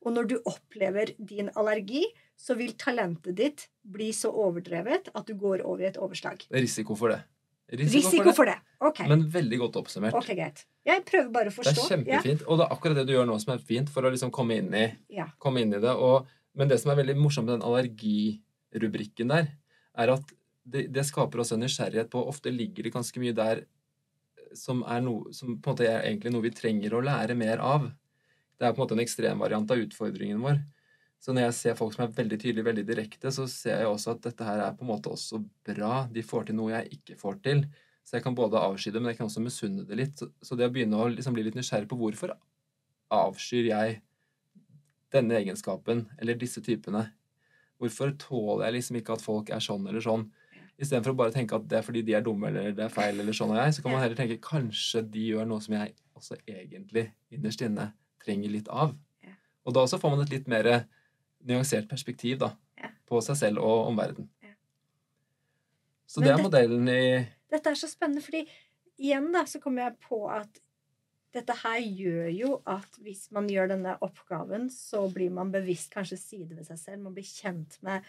Og 0.04 0.12
når 0.12 0.26
du 0.28 0.34
opplever 0.44 1.12
din 1.18 1.48
allergi, 1.56 2.02
så 2.36 2.56
vil 2.58 2.72
talentet 2.74 3.36
ditt 3.38 3.68
bli 3.86 4.10
så 4.12 4.32
overdrevet 4.34 5.08
at 5.14 5.26
du 5.26 5.34
går 5.38 5.62
over 5.64 5.84
i 5.84 5.86
et 5.92 5.96
overslag. 6.02 6.38
Det 6.48 6.58
er 6.58 6.64
risiko 6.66 6.96
for 6.98 7.08
det. 7.14 7.20
Risiko 7.72 8.32
for 8.36 8.44
det. 8.50 8.58
Ok, 8.84 8.98
Men 9.08 9.22
veldig 9.30 9.58
godt 9.62 9.76
oppsummert. 9.80 10.12
ok, 10.18 10.26
greit. 10.36 10.66
Jeg 10.84 11.04
prøver 11.06 11.30
bare 11.32 11.48
å 11.48 11.54
forstå. 11.54 11.72
Det 11.72 11.78
er 11.78 11.88
kjempefint. 11.96 12.22
kjempefint. 12.22 12.42
Og 12.48 12.58
det 12.58 12.66
er 12.66 12.74
akkurat 12.74 12.96
det 12.98 13.06
du 13.06 13.12
gjør 13.14 13.26
nå 13.30 13.38
som 13.40 13.54
er 13.54 13.58
fint, 13.64 13.88
for 13.88 14.02
å 14.02 14.10
liksom 14.12 14.30
komme 14.34 14.58
inn 14.58 14.74
i, 14.74 14.92
Ja. 15.08 15.28
komme 15.38 15.62
inn 15.62 15.72
i 15.72 15.78
det. 15.80 15.88
Og, 15.94 16.26
men 16.58 16.68
det 16.68 16.78
som 16.82 16.92
er 16.92 17.00
veldig 17.00 17.16
morsomt 17.20 17.48
med 17.48 17.56
den 17.56 17.66
allergirubrikken 17.66 19.32
der, 19.32 19.50
er 19.98 20.14
at 20.14 20.34
det, 20.62 20.86
det 20.94 21.04
skaper 21.08 21.42
også 21.42 21.56
en 21.56 21.64
nysgjerrighet 21.64 22.10
på 22.12 22.22
Ofte 22.30 22.52
ligger 22.54 22.86
det 22.86 22.94
ganske 22.94 23.20
mye 23.20 23.34
der 23.36 23.64
eh, 23.64 24.52
som 24.58 24.84
er 24.86 25.02
noe 25.04 25.32
som 25.34 25.56
på 25.56 25.72
en 25.72 25.74
måte 25.74 25.88
er 25.88 26.06
egentlig 26.06 26.32
noe 26.34 26.46
vi 26.46 26.54
trenger 26.54 26.94
å 26.94 27.02
lære 27.04 27.36
mer 27.38 27.62
av. 27.64 27.88
Det 28.58 28.68
er 28.68 28.74
på 28.74 28.80
en 28.80 28.84
måte 28.84 28.96
en 28.98 29.02
ekstremvariant 29.02 29.74
av 29.74 29.82
utfordringen 29.82 30.42
vår. 30.44 30.60
Så 31.22 31.34
når 31.34 31.48
jeg 31.48 31.58
ser 31.58 31.78
folk 31.78 31.94
som 31.94 32.04
er 32.04 32.14
veldig 32.14 32.38
tydelige, 32.38 32.66
veldig 32.66 32.84
direkte, 32.86 33.30
så 33.34 33.46
ser 33.50 33.82
jeg 33.82 33.90
også 33.90 34.16
at 34.16 34.24
dette 34.24 34.46
her 34.46 34.62
er 34.64 34.72
på 34.74 34.82
en 34.82 34.90
måte 34.90 35.10
også 35.12 35.38
bra. 35.66 36.04
De 36.10 36.24
får 36.26 36.48
til 36.48 36.58
noe 36.58 36.72
jeg 36.74 36.98
ikke 36.98 37.18
får 37.20 37.38
til. 37.44 37.60
Så 38.02 38.16
jeg 38.16 38.24
kan 38.24 38.34
både 38.34 38.58
avsky 38.58 38.90
det, 38.90 38.98
men 38.98 39.12
jeg 39.12 39.20
kan 39.20 39.28
også 39.28 39.42
misunne 39.44 39.84
det 39.86 39.98
litt. 40.00 40.16
Så, 40.18 40.32
så 40.42 40.58
det 40.58 40.66
å 40.66 40.72
begynne 40.74 40.98
å 40.98 41.06
liksom 41.12 41.36
bli 41.36 41.44
litt 41.46 41.58
nysgjerrig 41.58 41.86
på 41.90 41.98
hvorfor 42.00 42.34
avskyr 43.14 43.68
jeg 43.70 44.00
denne 45.12 45.38
egenskapen 45.40 46.06
eller 46.18 46.38
disse 46.40 46.62
typene? 46.64 47.06
Hvorfor 47.82 48.12
tåler 48.20 48.68
jeg 48.68 48.78
liksom 48.78 48.98
ikke 49.00 49.16
at 49.16 49.24
folk 49.24 49.50
er 49.52 49.62
sånn 49.62 49.86
eller 49.90 50.04
sånn? 50.04 50.28
Istedenfor 50.80 51.14
å 51.14 51.18
bare 51.18 51.34
tenke 51.34 51.56
at 51.58 51.66
det 51.68 51.78
er 51.78 51.86
fordi 51.86 52.02
de 52.06 52.14
er 52.16 52.24
dumme 52.24 52.48
eller 52.48 52.72
det 52.76 52.86
er 52.86 52.92
feil, 52.92 53.18
eller 53.20 53.36
sånn 53.36 53.52
er 53.54 53.66
jeg, 53.66 53.76
så 53.76 53.84
kan 53.84 53.94
man 53.94 54.02
heller 54.02 54.18
tenke 54.18 54.40
kanskje 54.42 55.04
de 55.12 55.28
gjør 55.32 55.48
noe 55.50 55.62
som 55.62 55.76
jeg 55.76 55.94
også 56.18 56.38
egentlig 56.46 57.08
innerst 57.34 57.62
inne 57.66 57.90
trenger 58.22 58.54
litt 58.54 58.70
av. 58.72 58.94
Og 59.62 59.74
da 59.74 59.84
også 59.84 60.00
får 60.02 60.14
man 60.14 60.24
et 60.24 60.32
litt 60.32 60.48
mer 60.50 60.68
nyansert 61.46 61.88
perspektiv 61.90 62.40
da, 62.42 62.52
på 63.06 63.20
seg 63.24 63.38
selv 63.38 63.62
og 63.62 63.90
omverdenen. 63.90 64.30
Så 66.06 66.20
det 66.20 66.32
er 66.32 66.42
modellen 66.42 66.88
i 66.92 67.02
Dette 67.52 67.70
er 67.72 67.78
så 67.78 67.88
spennende, 67.88 68.22
fordi 68.24 68.42
igjen 69.00 69.30
da, 69.32 69.46
så 69.48 69.60
kommer 69.62 69.86
jeg 69.86 69.98
på 70.04 70.24
at 70.32 70.60
dette 71.32 71.54
her 71.62 71.78
gjør 71.80 72.28
jo 72.36 72.50
at 72.68 72.98
hvis 73.00 73.26
man 73.32 73.46
gjør 73.48 73.70
denne 73.72 73.94
oppgaven, 74.04 74.68
så 74.72 75.06
blir 75.12 75.30
man 75.32 75.52
bevisst 75.54 75.90
kanskje 75.94 76.18
side 76.20 76.56
ved 76.58 76.66
seg 76.68 76.78
selv. 76.80 77.02
Man 77.06 77.14
blir 77.16 77.24
kjent 77.28 77.78
med 77.86 78.04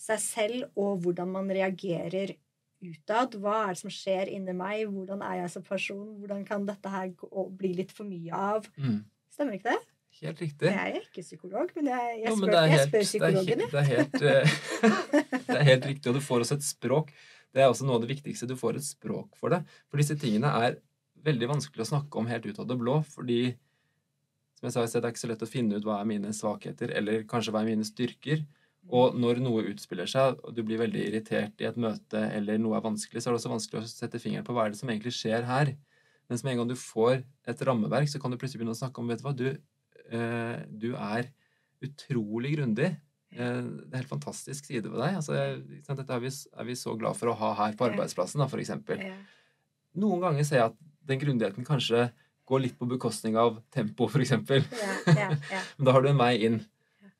seg 0.00 0.18
selv 0.22 0.64
og 0.80 1.02
hvordan 1.04 1.28
man 1.34 1.50
reagerer 1.52 2.34
utad. 2.84 3.36
Hva 3.40 3.58
er 3.68 3.74
det 3.76 3.80
som 3.84 3.92
skjer 3.92 4.30
inni 4.32 4.52
meg? 4.56 4.86
Hvordan 4.92 5.22
er 5.24 5.42
jeg 5.42 5.50
som 5.54 5.64
person? 5.66 6.06
Hvordan 6.20 6.44
kan 6.48 6.64
dette 6.68 6.90
her 6.92 7.12
gå, 7.20 7.44
bli 7.56 7.74
litt 7.78 7.92
for 7.94 8.08
mye 8.08 8.32
av? 8.36 8.66
mm, 8.76 9.02
Stemmer 9.34 9.56
ikke 9.58 9.72
det? 9.74 9.82
Helt 10.22 10.40
riktig. 10.44 10.68
Jeg 10.70 10.78
er 10.94 10.98
ikke 11.00 11.22
psykolog, 11.26 11.70
men 11.74 11.88
jeg, 11.90 12.10
jeg, 12.20 12.28
Jo, 12.28 12.34
spør, 12.36 12.40
men 12.40 12.50
det 12.52 12.58
er 12.58 12.66
jeg 12.68 12.74
helt- 12.74 12.88
spør 12.88 12.98
det 12.98 13.04
er 13.04 13.08
psykologen, 13.10 13.60
helt- 13.60 13.72
Det 13.72 13.80
er 13.80 13.88
helt, 13.92 14.14
eh, 14.30 15.40
det 15.48 15.56
er 15.58 15.64
helt 15.70 15.86
riktig, 15.90 16.06
og 16.12 16.14
du 16.14 16.20
får 16.22 16.44
også 16.44 16.54
et 16.60 16.66
språk. 16.68 17.10
Det 17.54 17.62
er 17.62 17.66
også 17.70 17.86
noe 17.88 17.96
av 17.98 18.04
det 18.04 18.10
viktigste. 18.16 18.46
Du 18.50 18.54
får 18.58 18.78
et 18.78 18.86
språk 18.86 19.34
for 19.38 19.50
det. 19.54 19.60
For 19.90 19.98
disse 19.98 20.14
tingene 20.18 20.50
er 20.62 20.76
veldig 21.24 21.50
vanskelig 21.50 21.84
å 21.84 21.90
snakke 21.94 22.20
om 22.20 22.28
helt 22.30 22.46
ut 22.46 22.60
av 22.60 22.68
det 22.68 22.76
blå, 22.80 22.98
fordi 23.14 23.54
som 24.58 24.68
jeg 24.68 24.74
sa 24.74 24.84
i 24.84 24.90
sted, 24.90 25.02
det 25.02 25.08
er 25.08 25.14
ikke 25.14 25.24
så 25.24 25.28
lett 25.32 25.44
å 25.44 25.50
finne 25.50 25.78
ut 25.78 25.86
hva 25.86 25.98
er 26.00 26.08
mine 26.08 26.30
svakheter, 26.32 26.92
eller 26.96 27.24
kanskje 27.28 27.52
hva 27.52 27.64
er 27.64 27.72
mine 27.72 27.84
styrker. 27.84 28.44
Og 28.92 29.16
når 29.16 29.40
noe 29.40 29.64
utspiller 29.70 30.08
seg, 30.08 30.38
og 30.44 30.54
du 30.56 30.60
blir 30.64 30.80
veldig 30.80 31.02
irritert 31.08 31.60
i 31.60 31.68
et 31.68 31.78
møte, 31.80 32.20
eller 32.36 32.60
noe 32.60 32.76
er 32.78 32.84
vanskelig, 32.84 33.22
så 33.22 33.30
er 33.30 33.34
det 33.34 33.40
også 33.40 33.52
vanskelig 33.52 33.80
å 33.80 33.88
sette 33.88 34.20
fingeren 34.20 34.46
på 34.46 34.56
hva 34.56 34.66
er 34.66 34.74
det 34.74 34.80
som 34.80 34.92
egentlig 34.92 35.14
skjer 35.16 35.46
her. 35.48 35.72
Mens 36.32 36.44
med 36.44 36.54
en 36.54 36.62
gang 36.62 36.72
du 36.72 36.76
får 36.80 37.22
et 37.48 37.64
rammeverk, 37.68 38.08
så 38.12 38.20
kan 38.20 38.32
du 38.32 38.38
plutselig 38.40 38.62
begynne 38.62 38.76
å 38.76 38.80
snakke 38.80 39.00
om 39.00 39.10
vet 39.12 39.20
du 39.20 39.26
hva, 39.26 39.34
du, 39.36 39.48
eh, 40.16 40.56
du 40.68 40.90
er 40.92 41.28
utrolig 41.84 42.54
grundig. 42.58 42.92
Eh, 43.34 43.60
det 43.64 43.90
er 43.90 44.02
helt 44.02 44.12
fantastisk 44.12 44.68
side 44.68 44.88
ved 44.88 45.00
deg. 45.00 45.20
Altså, 45.20 45.38
dette 46.00 46.16
er 46.16 46.24
vi, 46.24 46.32
er 46.32 46.68
vi 46.68 46.76
så 46.78 46.96
glad 47.00 47.20
for 47.20 47.32
å 47.32 47.38
ha 47.40 47.54
her 47.64 47.76
på 47.76 47.88
arbeidsplassen, 47.88 48.44
da, 48.44 48.48
eksempel. 48.64 49.04
Noen 50.00 50.24
ganger 50.24 50.48
ser 50.48 50.60
jeg 50.60 50.72
at 50.72 50.80
den 51.08 51.20
grundigheten 51.20 51.66
kanskje 51.66 52.08
går 52.48 52.60
litt 52.60 52.78
på 52.78 52.88
bekostning 52.88 53.36
av 53.40 53.58
tempo, 53.72 54.08
eksempel. 54.20 54.64
Ja, 54.80 54.96
ja, 55.12 55.28
ja. 55.52 55.60
Men 55.76 55.88
da 55.88 55.94
har 55.96 56.04
du 56.04 56.10
en 56.10 56.20
vei 56.20 56.34
inn. 56.48 56.58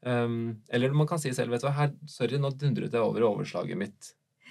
Um, 0.04 0.62
eller 0.68 0.92
man 0.92 1.08
kan 1.08 1.20
si 1.20 1.32
selv, 1.32 1.54
vet 1.54 1.64
du 1.64 1.68
hva, 1.70 1.76
her, 1.78 1.94
sorry, 2.10 2.36
nå 2.40 2.50
dundret 2.60 2.92
jeg 2.92 3.00
over 3.00 3.24
i 3.24 3.28
overslaget 3.28 3.80
mitt. 3.80 4.10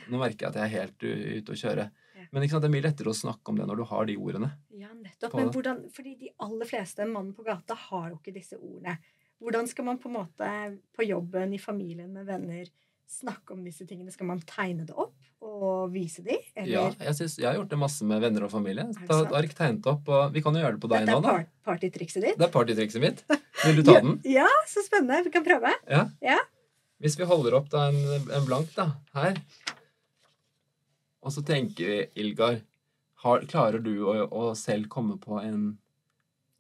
Nå 0.10 0.18
merker 0.22 0.48
jeg 0.48 0.50
at 0.50 0.58
jeg 0.60 0.66
er 0.66 0.74
helt 0.80 1.06
ute 1.44 1.54
å 1.54 1.60
kjøre. 1.60 1.90
Men 2.34 2.42
det 2.42 2.50
er 2.58 2.72
mye 2.74 2.86
lettere 2.88 3.12
å 3.12 3.18
snakke 3.18 3.52
om 3.52 3.60
det 3.60 3.68
når 3.70 3.78
du 3.78 3.84
har 3.92 4.08
de 4.10 4.16
ordene. 4.18 4.50
Ja, 4.74 4.90
nettopp. 4.90 5.36
Men 5.38 5.52
hvordan, 5.54 5.84
fordi 5.94 6.16
de 6.18 6.32
aller 6.42 6.70
fleste 6.70 7.06
mannen 7.06 7.36
på 7.38 7.46
gata 7.46 7.78
har 7.78 8.08
jo 8.10 8.18
ikke 8.18 8.34
disse 8.34 8.58
ordene. 8.58 8.96
Hvordan 9.44 9.70
skal 9.70 9.86
man 9.86 10.00
på 10.02 10.10
en 10.10 10.16
måte 10.16 10.50
på 10.98 11.06
jobben, 11.06 11.54
i 11.54 11.62
familien, 11.62 12.10
med 12.16 12.26
venner 12.26 12.72
snakke 13.10 13.54
om 13.54 13.62
disse 13.68 13.86
tingene? 13.86 14.14
Skal 14.14 14.32
man 14.32 14.42
tegne 14.50 14.88
det 14.90 14.98
opp 14.98 15.23
og 15.44 15.92
vise 15.94 16.24
de? 16.26 16.38
Eller 16.56 16.72
Ja, 16.72 16.84
jeg, 17.10 17.16
synes, 17.20 17.36
jeg 17.42 17.48
har 17.50 17.58
gjort 17.60 17.70
det 17.74 17.80
masse 17.82 18.06
med 18.08 18.22
venner 18.24 18.46
og 18.48 18.52
familie. 18.54 18.86
Ta 19.08 19.20
et 19.26 19.34
ark, 19.42 19.54
tegnet 19.58 19.88
opp, 19.92 20.08
og 20.10 20.34
vi 20.36 20.42
kan 20.46 20.56
jo 20.56 20.64
gjøre 20.64 20.78
det 20.78 20.82
på 20.86 20.90
deg 20.94 21.06
dette 21.10 21.20
nå, 21.26 21.34
er 21.42 21.46
partytrikset 21.68 22.24
ditt? 22.26 22.40
Det 22.40 22.48
er 22.48 22.54
partytrikset 22.54 23.04
mitt. 23.04 23.24
Vil 23.66 23.80
du 23.80 23.84
ta 23.88 23.98
den? 24.00 24.18
Ja, 24.30 24.48
så 24.72 24.84
spennende. 24.86 25.22
Vi 25.28 25.34
kan 25.36 25.46
prøve. 25.46 25.72
Ja. 25.92 26.06
Ja. 26.24 26.40
Hvis 27.04 27.18
vi 27.20 27.28
holder 27.28 27.58
opp 27.60 27.68
da 27.74 27.88
en, 27.92 28.00
en 28.40 28.46
blank 28.48 28.72
da, 28.78 28.90
her, 29.18 29.40
og 31.24 31.32
så 31.36 31.44
tenker 31.48 31.88
vi, 31.88 32.00
Ilgar, 32.24 32.62
har, 33.24 33.46
klarer 33.48 33.80
du 33.84 33.94
å, 34.08 34.16
å 34.28 34.50
selv 34.60 34.90
komme 34.92 35.16
på 35.22 35.38
en, 35.40 35.78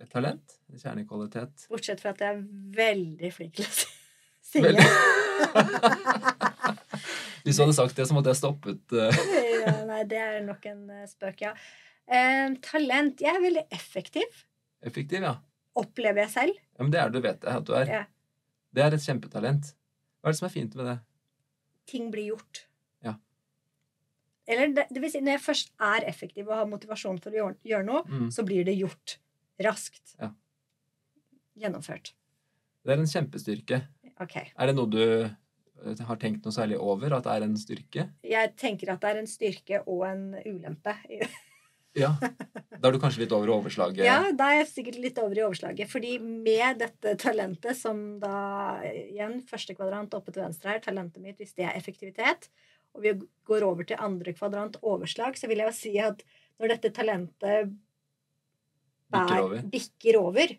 et 0.04 0.12
talent? 0.12 0.58
En 0.72 0.80
kjernekvalitet? 0.80 1.66
Bortsett 1.72 2.00
fra 2.04 2.13
at 2.16 2.24
jeg 2.24 2.38
er 2.38 2.46
veldig 2.78 3.32
flink 3.36 3.58
til 3.60 3.68
å 3.68 3.74
sy- 3.75 3.92
synge. 4.54 4.84
Hvis 7.44 7.58
du 7.60 7.64
hadde 7.66 7.76
sagt 7.76 7.96
det, 8.00 8.06
så 8.08 8.16
måtte 8.16 8.32
jeg 8.32 8.40
stoppet 8.40 8.94
eh, 8.96 9.18
ja, 9.66 9.74
nei, 9.90 10.02
det 10.08 10.20
er 10.24 10.42
nok 10.48 10.66
en 10.72 10.84
eh, 10.96 11.06
spøk, 11.12 11.42
ja. 11.44 11.54
Eh, 12.08 12.54
talent. 12.64 13.22
Jeg 13.24 13.36
er 13.36 13.44
veldig 13.44 13.66
effektiv, 13.76 14.44
effektiv, 14.84 15.24
ja. 15.24 15.36
opplever 15.80 16.24
jeg 16.26 16.32
selv. 16.34 16.60
ja. 16.76 16.84
Men 16.84 16.92
det 16.96 17.00
er 17.04 17.12
du 17.14 17.20
vet 17.24 17.44
jeg, 17.44 17.56
at 17.62 17.66
du 17.68 17.74
er. 17.78 17.92
Ja. 18.00 18.04
Det 18.74 18.84
er 18.86 18.96
et 18.96 19.04
kjempetalent. 19.06 19.74
Hva 20.24 20.32
er 20.32 20.34
det 20.36 20.40
som 20.40 20.48
er 20.50 20.54
fint 20.56 20.76
med 20.80 20.88
det? 20.92 21.00
ting 21.86 22.06
blir 22.14 22.30
gjort. 22.32 22.62
Ja. 23.04 23.18
Eller 24.48 24.70
det, 24.72 24.86
det 24.96 25.02
vil 25.04 25.12
si, 25.12 25.20
når 25.20 25.36
jeg 25.36 25.42
først 25.44 25.74
er 25.84 26.06
effektiv 26.08 26.48
og 26.48 26.56
har 26.62 26.70
motivasjon 26.72 27.18
for 27.20 27.36
å 27.36 27.36
gjøre, 27.42 27.58
gjøre 27.68 27.84
noe, 27.90 28.06
Mm. 28.08 28.30
så 28.32 28.46
blir 28.48 28.64
det 28.64 28.78
gjort 28.80 29.18
raskt. 29.68 30.14
Ja. 30.20 30.30
Gjennomført. 31.60 32.14
Det 32.84 32.96
er 32.96 33.02
en 33.04 33.12
kjempestyrke. 33.12 33.82
Ok. 34.24 34.38
Er 34.56 34.72
det 34.72 34.76
noe 34.78 34.88
du 34.92 35.04
har 36.08 36.20
tenkt 36.22 36.46
noe 36.46 36.56
særlig 36.56 36.77
over? 36.82 37.18
At 37.18 37.25
det 37.27 37.34
er 37.38 37.48
en 37.48 37.58
styrke? 37.60 38.06
Jeg 38.27 38.53
tenker 38.60 38.94
at 38.94 39.01
det 39.03 39.10
er 39.12 39.24
en 39.24 39.30
styrke 39.30 39.82
og 39.88 40.06
en 40.10 40.30
ulempe. 40.46 40.96
Ja. 41.94 42.10
Da 42.20 42.89
er 42.89 42.96
du 42.96 43.00
kanskje 43.01 43.22
litt 43.22 43.34
over 43.36 43.50
i 43.51 43.53
overslaget? 43.53 44.01
Ja, 44.08 44.32
da 44.34 44.50
er 44.50 44.63
jeg 44.63 44.70
sikkert 44.72 45.00
litt 45.01 45.20
over 45.22 45.38
i 45.38 45.44
overslaget. 45.46 45.92
Fordi 45.92 46.15
med 46.24 46.80
dette 46.82 47.13
talentet, 47.22 47.77
som 47.77 48.00
da 48.22 48.82
igjen 48.89 49.44
første 49.50 49.75
kvadrant 49.77 50.15
oppe 50.18 50.34
til 50.34 50.42
venstre 50.46 50.74
her, 50.74 50.82
talentet 50.84 51.22
mitt, 51.22 51.38
hvis 51.38 51.53
det 51.58 51.68
er 51.70 51.77
effektivitet, 51.77 52.50
og 52.94 53.06
vi 53.06 53.13
går 53.50 53.65
over 53.65 53.86
til 53.89 54.01
andre 54.01 54.34
kvadrant 54.34 54.80
overslag, 54.82 55.38
så 55.38 55.50
vil 55.50 55.62
jeg 55.62 55.70
jo 55.70 55.77
si 55.77 55.94
at 56.01 56.25
når 56.62 56.75
dette 56.75 56.94
talentet 56.98 57.74
Bikker 59.13 59.44
over. 59.46 59.65
bikker 59.70 60.18
over, 60.18 60.53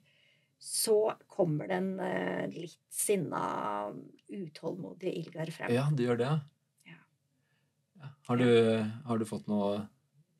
så 0.65 1.13
kommer 1.29 1.69
den 1.69 2.01
eh, 2.01 2.49
litt 2.49 2.81
sinna, 2.89 3.93
utålmodige 4.29 5.13
Ilgar 5.13 5.51
frem. 5.53 5.73
Ja, 5.75 5.83
det 5.93 6.07
gjør 6.07 6.17
det, 6.23 6.29
Ja. 6.89 6.95
ja. 8.01 8.09
Har, 8.29 8.41
du, 8.41 8.49
har 9.05 9.21
du 9.21 9.25
fått 9.29 9.51
noen 9.53 9.85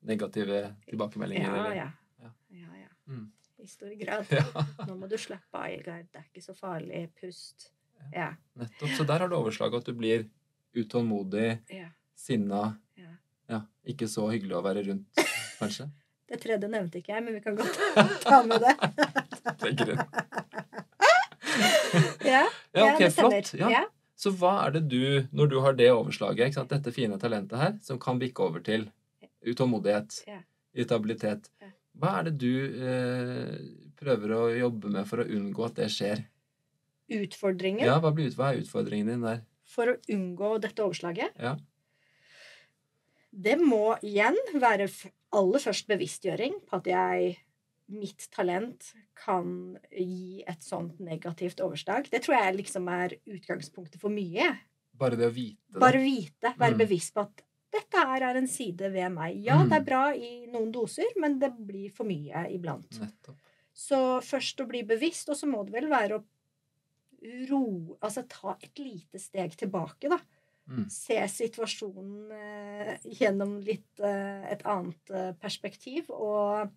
negative 0.01 0.63
tilbakemeldinger? 0.89 1.45
ja, 1.45 1.59
eller? 1.59 1.75
ja. 1.77 1.91
Ja. 2.23 2.31
ja, 2.57 2.79
ja. 2.81 2.89
Mm. 3.05 3.27
I 3.61 3.69
stor 3.69 3.93
grad. 3.99 4.33
Nå 4.89 4.95
må 4.97 5.11
du 5.11 5.13
slappe 5.21 5.61
av, 5.61 5.69
Ilgar. 5.75 6.01
Det 6.09 6.23
er 6.23 6.25
ikke 6.31 6.43
så 6.47 6.57
farlig. 6.57 7.03
Pust. 7.21 7.69
Ja. 8.09 8.31
nettopp. 8.57 8.95
Så 8.97 9.05
der 9.05 9.21
har 9.21 9.29
du 9.29 9.37
overslaget 9.37 9.85
at 9.85 9.91
du 9.91 9.93
blir 10.01 10.25
utålmodig, 10.73 11.59
sinna, 12.17 12.63
ja. 12.97 13.13
ja, 13.53 13.61
ikke 13.85 14.09
så 14.09 14.25
hyggelig 14.33 14.57
å 14.57 14.65
være 14.65 14.87
rundt, 14.89 15.21
kanskje. 15.61 15.85
Det 16.25 16.39
tredje 16.41 16.65
nevnte 16.65 16.97
ikke 16.97 17.13
jeg, 17.13 17.21
men 17.21 17.35
vi 17.37 17.41
kan 17.45 17.53
godt 17.59 17.75
ta 18.25 18.41
med 18.41 18.63
det. 18.65 18.73
Tenker 19.65 19.85
du. 19.91 19.95
Ja, 22.25 22.41
Ja, 22.75 22.85
ok, 22.95 23.03
flott. 23.15 23.53
Ja. 23.59 23.85
Så 24.19 24.31
hva 24.39 24.51
er 24.65 24.73
det 24.77 24.81
du, 24.91 25.27
når 25.35 25.49
du 25.51 25.57
har 25.63 25.75
det 25.77 25.89
overslaget, 25.91 26.55
dette 26.71 26.91
fine 26.95 27.17
talentet 27.21 27.59
her, 27.59 27.73
som 27.83 27.99
kan 28.01 28.19
bikke 28.19 28.43
over 28.43 28.63
til 28.63 28.87
utålmodighet, 29.45 30.21
Ja. 30.27 30.39
irritabilitet, 30.75 31.49
hva 31.95 32.17
er 32.19 32.23
det 32.29 32.37
du 32.41 32.51
eh, 32.89 33.59
prøver 33.99 34.33
å 34.35 34.41
jobbe 34.57 34.89
med 34.91 35.07
for 35.07 35.23
å 35.23 35.27
unngå 35.27 35.65
at 35.67 35.75
det 35.79 35.89
skjer? 35.93 36.23
Utfordringen 37.11 37.85
Ja, 37.85 37.99
hva, 38.01 38.11
blir 38.15 38.31
hva 38.35 38.53
er 38.53 38.63
utfordringen 38.63 39.07
din 39.13 39.21
der? 39.23 39.43
for 39.65 39.87
å 39.93 39.95
unngå 40.09 40.59
dette 40.61 40.83
overslaget, 40.83 41.31
Ja. 41.39 41.55
det 43.31 43.57
må 43.59 43.97
igjen 44.01 44.35
være 44.53 44.87
aller 45.33 45.59
først 45.59 45.87
bevisstgjøring 45.87 46.59
på 46.69 46.77
at 46.77 46.85
jeg 46.87 47.37
Mitt 47.87 48.29
talent 48.33 48.93
kan 49.15 49.77
gi 49.91 50.43
et 50.47 50.63
sånt 50.65 50.97
negativt 50.99 51.59
overslag. 51.61 52.07
Det 52.09 52.23
tror 52.25 52.35
jeg 52.39 52.55
liksom 52.57 52.87
er 52.89 53.13
utgangspunktet 53.29 53.99
for 54.01 54.09
mye. 54.09 54.55
Bare 54.97 55.15
det 55.19 55.27
å 55.29 55.33
vite 55.35 55.59
det. 55.73 55.79
Bare 55.79 55.99
vite, 56.01 56.53
være 56.57 56.73
Mm. 56.73 56.77
bevisst 56.79 57.13
på 57.13 57.21
at 57.21 57.41
dette 57.71 57.93
her 58.07 58.23
er 58.23 58.37
en 58.37 58.47
side 58.47 58.89
ved 58.91 59.11
meg. 59.11 59.35
Ja, 59.43 59.57
Mm. 59.61 59.69
det 59.69 59.77
er 59.77 59.83
bra 59.83 60.03
i 60.15 60.47
noen 60.47 60.71
doser, 60.71 61.05
men 61.17 61.37
det 61.39 61.51
blir 61.57 61.91
for 61.91 62.05
mye 62.05 62.47
iblant. 62.49 62.89
Nettopp. 62.99 63.35
Så 63.73 64.21
først 64.23 64.57
å 64.63 64.67
bli 64.67 64.81
bevisst, 64.83 65.27
og 65.29 65.35
så 65.35 65.45
må 65.45 65.63
det 65.65 65.73
vel 65.73 65.89
være 65.89 66.19
å 66.19 66.23
ro 67.49 67.97
Altså 68.01 68.23
ta 68.29 68.55
et 68.61 68.75
lite 68.79 69.19
steg 69.19 69.55
tilbake, 69.57 70.09
da. 70.09 70.19
Mm. 70.69 70.89
Se 70.89 71.13
situasjonen 71.29 72.31
eh, 72.31 72.97
gjennom 73.19 73.59
litt 73.63 73.99
eh, 73.99 74.51
et 74.51 74.63
annet 74.65 75.11
eh, 75.11 75.31
perspektiv. 75.33 76.09
Og 76.09 76.71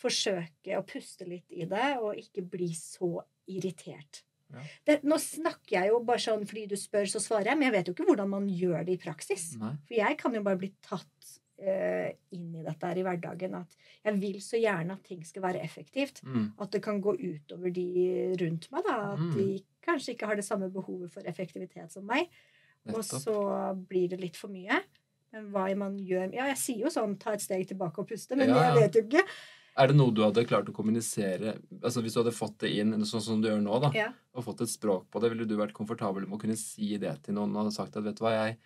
forsøke 0.00 0.78
å 0.78 0.84
puste 0.86 1.26
litt 1.28 1.50
i 1.54 1.64
det, 1.70 1.98
og 2.02 2.16
ikke 2.20 2.42
bli 2.50 2.70
så 2.76 3.20
irritert. 3.50 4.22
Ja. 4.54 4.60
Det, 4.86 4.98
nå 5.08 5.16
snakker 5.18 5.78
jeg 5.80 5.90
jo 5.90 6.00
bare 6.06 6.20
sånn 6.22 6.44
fordi 6.46 6.66
du 6.70 6.76
spør, 6.78 7.06
så 7.10 7.20
svarer 7.22 7.50
jeg, 7.52 7.58
men 7.58 7.68
jeg 7.70 7.74
vet 7.78 7.88
jo 7.90 7.94
ikke 7.96 8.06
hvordan 8.10 8.28
man 8.30 8.48
gjør 8.52 8.84
det 8.86 8.98
i 8.98 9.00
praksis. 9.02 9.54
Nei. 9.60 9.72
For 9.88 9.96
jeg 9.98 10.18
kan 10.20 10.36
jo 10.36 10.42
bare 10.46 10.60
bli 10.60 10.70
tatt 10.84 11.30
uh, 11.64 12.10
inn 12.36 12.50
i 12.60 12.64
dette 12.66 12.90
her 12.90 13.00
i 13.00 13.04
hverdagen. 13.06 13.54
At 13.62 13.74
jeg 14.04 14.20
vil 14.22 14.38
så 14.44 14.60
gjerne 14.60 14.94
at 14.98 15.04
ting 15.08 15.24
skal 15.26 15.46
være 15.46 15.62
effektivt. 15.64 16.20
Mm. 16.26 16.52
At 16.60 16.70
det 16.76 16.82
kan 16.84 17.00
gå 17.02 17.16
utover 17.18 17.72
de 17.74 17.86
rundt 18.42 18.68
meg. 18.74 18.84
da, 18.86 18.98
At 19.14 19.18
Mm. 19.24 19.32
de 19.38 19.48
kanskje 19.84 20.14
ikke 20.14 20.26
har 20.30 20.36
det 20.36 20.44
samme 20.46 20.70
behovet 20.72 21.10
for 21.12 21.22
effektivitet 21.26 21.90
som 21.92 22.06
meg. 22.06 22.28
Og 22.92 23.00
så 23.04 23.34
blir 23.88 24.08
det 24.12 24.20
litt 24.20 24.36
for 24.36 24.48
mye. 24.52 24.82
Men 25.32 25.50
hva 25.50 25.66
man 25.76 25.96
gjør 25.98 26.32
Ja, 26.36 26.46
jeg 26.52 26.56
sier 26.60 26.84
jo 26.84 26.92
sånn 26.92 27.18
ta 27.18 27.32
et 27.32 27.40
steg 27.42 27.66
tilbake 27.66 27.98
og 27.98 28.06
puste, 28.08 28.36
men 28.36 28.48
Ja, 28.50 28.54
ja. 28.60 28.74
jeg 28.74 28.82
vet 28.82 28.94
jo 28.94 29.02
ikke. 29.08 29.26
Er 29.74 29.90
det 29.90 29.96
noe 29.98 30.14
du 30.14 30.22
hadde 30.22 30.44
klart 30.46 30.68
å 30.70 30.74
kommunisere 30.76 31.56
altså 31.80 32.02
Hvis 32.04 32.14
du 32.14 32.20
hadde 32.20 32.34
fått 32.36 32.60
det 32.62 32.70
inn, 32.78 32.94
sånn 33.08 33.24
som 33.24 33.40
du 33.42 33.48
gjør 33.50 33.62
nå, 33.64 33.80
da, 33.82 33.90
Ja. 33.96 34.12
og 34.34 34.46
fått 34.46 34.62
et 34.62 34.70
språk 34.70 35.08
på 35.10 35.20
det, 35.22 35.32
ville 35.32 35.48
du 35.50 35.56
vært 35.58 35.74
komfortabel 35.74 36.28
med 36.28 36.38
å 36.38 36.42
kunne 36.44 36.58
si 36.58 36.96
det 36.98 37.16
til 37.24 37.34
noen 37.34 37.56
og 37.58 37.72
sagt 37.74 37.96
at 37.96 38.06
vet 38.06 38.16
du 38.18 38.22
hva, 38.24 38.36
jeg 38.38 38.58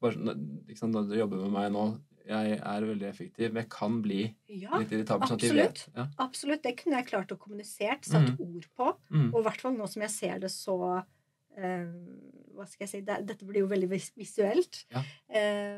bare, 0.00 0.36
liksom, 0.68 0.92
Når 0.92 1.08
dere 1.08 1.22
jobber 1.24 1.44
med 1.44 1.52
meg 1.52 1.72
nå, 1.72 1.84
jeg 2.24 2.56
er 2.56 2.86
veldig 2.88 3.08
effektiv, 3.08 3.52
men 3.52 3.62
jeg 3.64 3.70
kan 3.72 3.98
bli 4.04 4.22
ja, 4.48 4.78
litt 4.80 4.92
irritabel. 4.92 5.28
sånn 5.28 5.40
absolutt. 5.40 5.82
Ja. 5.94 6.06
absolutt. 6.24 6.62
Det 6.64 6.72
kunne 6.80 7.00
jeg 7.00 7.08
klart 7.10 7.34
å 7.34 7.38
kommunisere, 7.40 7.98
satt 8.00 8.40
ord 8.40 8.68
på. 8.76 8.86
Mm. 9.10 9.26
Og 9.34 9.40
i 9.40 9.44
hvert 9.44 9.60
fall 9.60 9.76
nå 9.76 9.88
som 9.92 10.04
jeg 10.06 10.14
ser 10.14 10.40
det 10.40 10.50
så 10.54 10.76
um, 11.04 11.98
Hva 12.54 12.66
skal 12.70 12.86
jeg 12.86 12.92
si 12.94 13.02
det, 13.04 13.18
Dette 13.28 13.44
blir 13.44 13.64
jo 13.64 13.68
veldig 13.68 13.90
vis 13.92 14.08
visuelt. 14.16 14.84
Ja. 14.94 15.04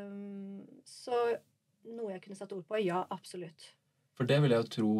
Um, 0.07 0.63
så 0.87 1.19
noe 1.87 2.13
jeg 2.13 2.23
kunne 2.23 2.39
satt 2.39 2.55
ord 2.55 2.63
på? 2.67 2.79
Ja, 2.83 3.03
absolutt. 3.11 3.73
For 4.17 4.29
det 4.29 4.41
vil 4.43 4.53
jeg 4.55 4.65
jo 4.65 4.73
tro 4.73 4.91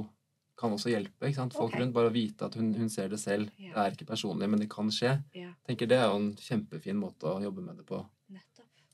kan 0.58 0.74
også 0.74 0.90
hjelpe. 0.90 1.28
ikke 1.28 1.38
sant? 1.38 1.54
Folk 1.54 1.70
okay. 1.70 1.84
rundt 1.84 1.94
bare 1.94 2.10
å 2.10 2.14
vite 2.14 2.48
at 2.48 2.56
hun, 2.58 2.72
hun 2.74 2.90
ser 2.90 3.12
det 3.12 3.20
selv. 3.22 3.52
Ja. 3.62 3.76
Det 3.76 3.82
er 3.84 3.98
ikke 3.98 4.08
personlig, 4.10 4.48
men 4.50 4.62
det 4.62 4.70
kan 4.72 4.90
skje. 4.94 5.20
Ja, 5.38 5.52
tenker 5.70 5.90
Det 5.90 6.00
er 6.00 6.08
jo 6.10 6.18
en 6.18 6.32
kjempefin 6.42 6.98
måte 6.98 7.30
å 7.30 7.42
jobbe 7.44 7.66
med 7.66 7.78
det 7.78 7.86
på. 7.86 8.02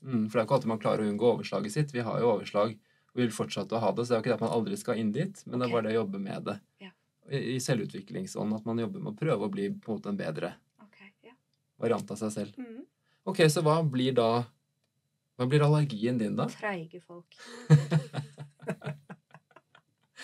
Mm, 0.04 0.26
for 0.28 0.36
det 0.36 0.42
er 0.42 0.44
ikke 0.44 0.56
alltid 0.58 0.68
man 0.68 0.80
klarer 0.82 1.04
å 1.04 1.08
unngå 1.08 1.30
overslaget 1.30 1.72
sitt. 1.72 1.94
Vi 1.94 2.04
har 2.04 2.20
jo 2.20 2.34
overslag 2.34 2.74
og 2.76 3.20
vil 3.22 3.32
fortsette 3.32 3.76
å 3.76 3.80
ha 3.80 3.92
det. 3.94 4.04
Så 4.04 4.12
det 4.12 4.16
er 4.16 4.18
jo 4.18 4.24
ikke 4.24 4.32
det 4.32 4.36
at 4.36 4.44
man 4.44 4.56
aldri 4.58 4.78
skal 4.80 5.00
inn 5.00 5.12
dit, 5.14 5.44
men 5.46 5.60
det 5.60 5.68
er 5.68 5.72
bare 5.72 5.86
det 5.86 5.94
å 5.94 6.00
jobbe 6.02 6.20
med 6.20 6.48
det. 6.50 6.56
Ja. 6.84 6.90
I, 7.30 7.40
I 7.54 7.60
selvutviklingsånd. 7.64 8.56
At 8.58 8.66
man 8.68 8.82
jobber 8.82 9.00
med 9.00 9.14
å 9.14 9.20
prøve 9.22 9.48
å 9.48 9.52
bli 9.52 9.70
på 9.72 9.94
en 9.94 10.00
måte 10.00 10.12
en 10.12 10.18
bedre 10.20 10.52
okay. 10.84 11.08
ja. 11.24 11.32
variant 11.80 12.12
av 12.12 12.20
seg 12.20 12.34
selv. 12.34 12.60
Mm. 12.60 12.82
Ok, 13.24 13.46
Så 13.48 13.64
hva 13.64 13.78
blir 13.80 14.12
da 14.16 14.44
Hva 15.34 15.48
blir 15.50 15.64
allergien 15.66 16.18
din, 16.20 16.36
da? 16.38 16.44
Treige 16.52 17.00
folk. 17.02 17.32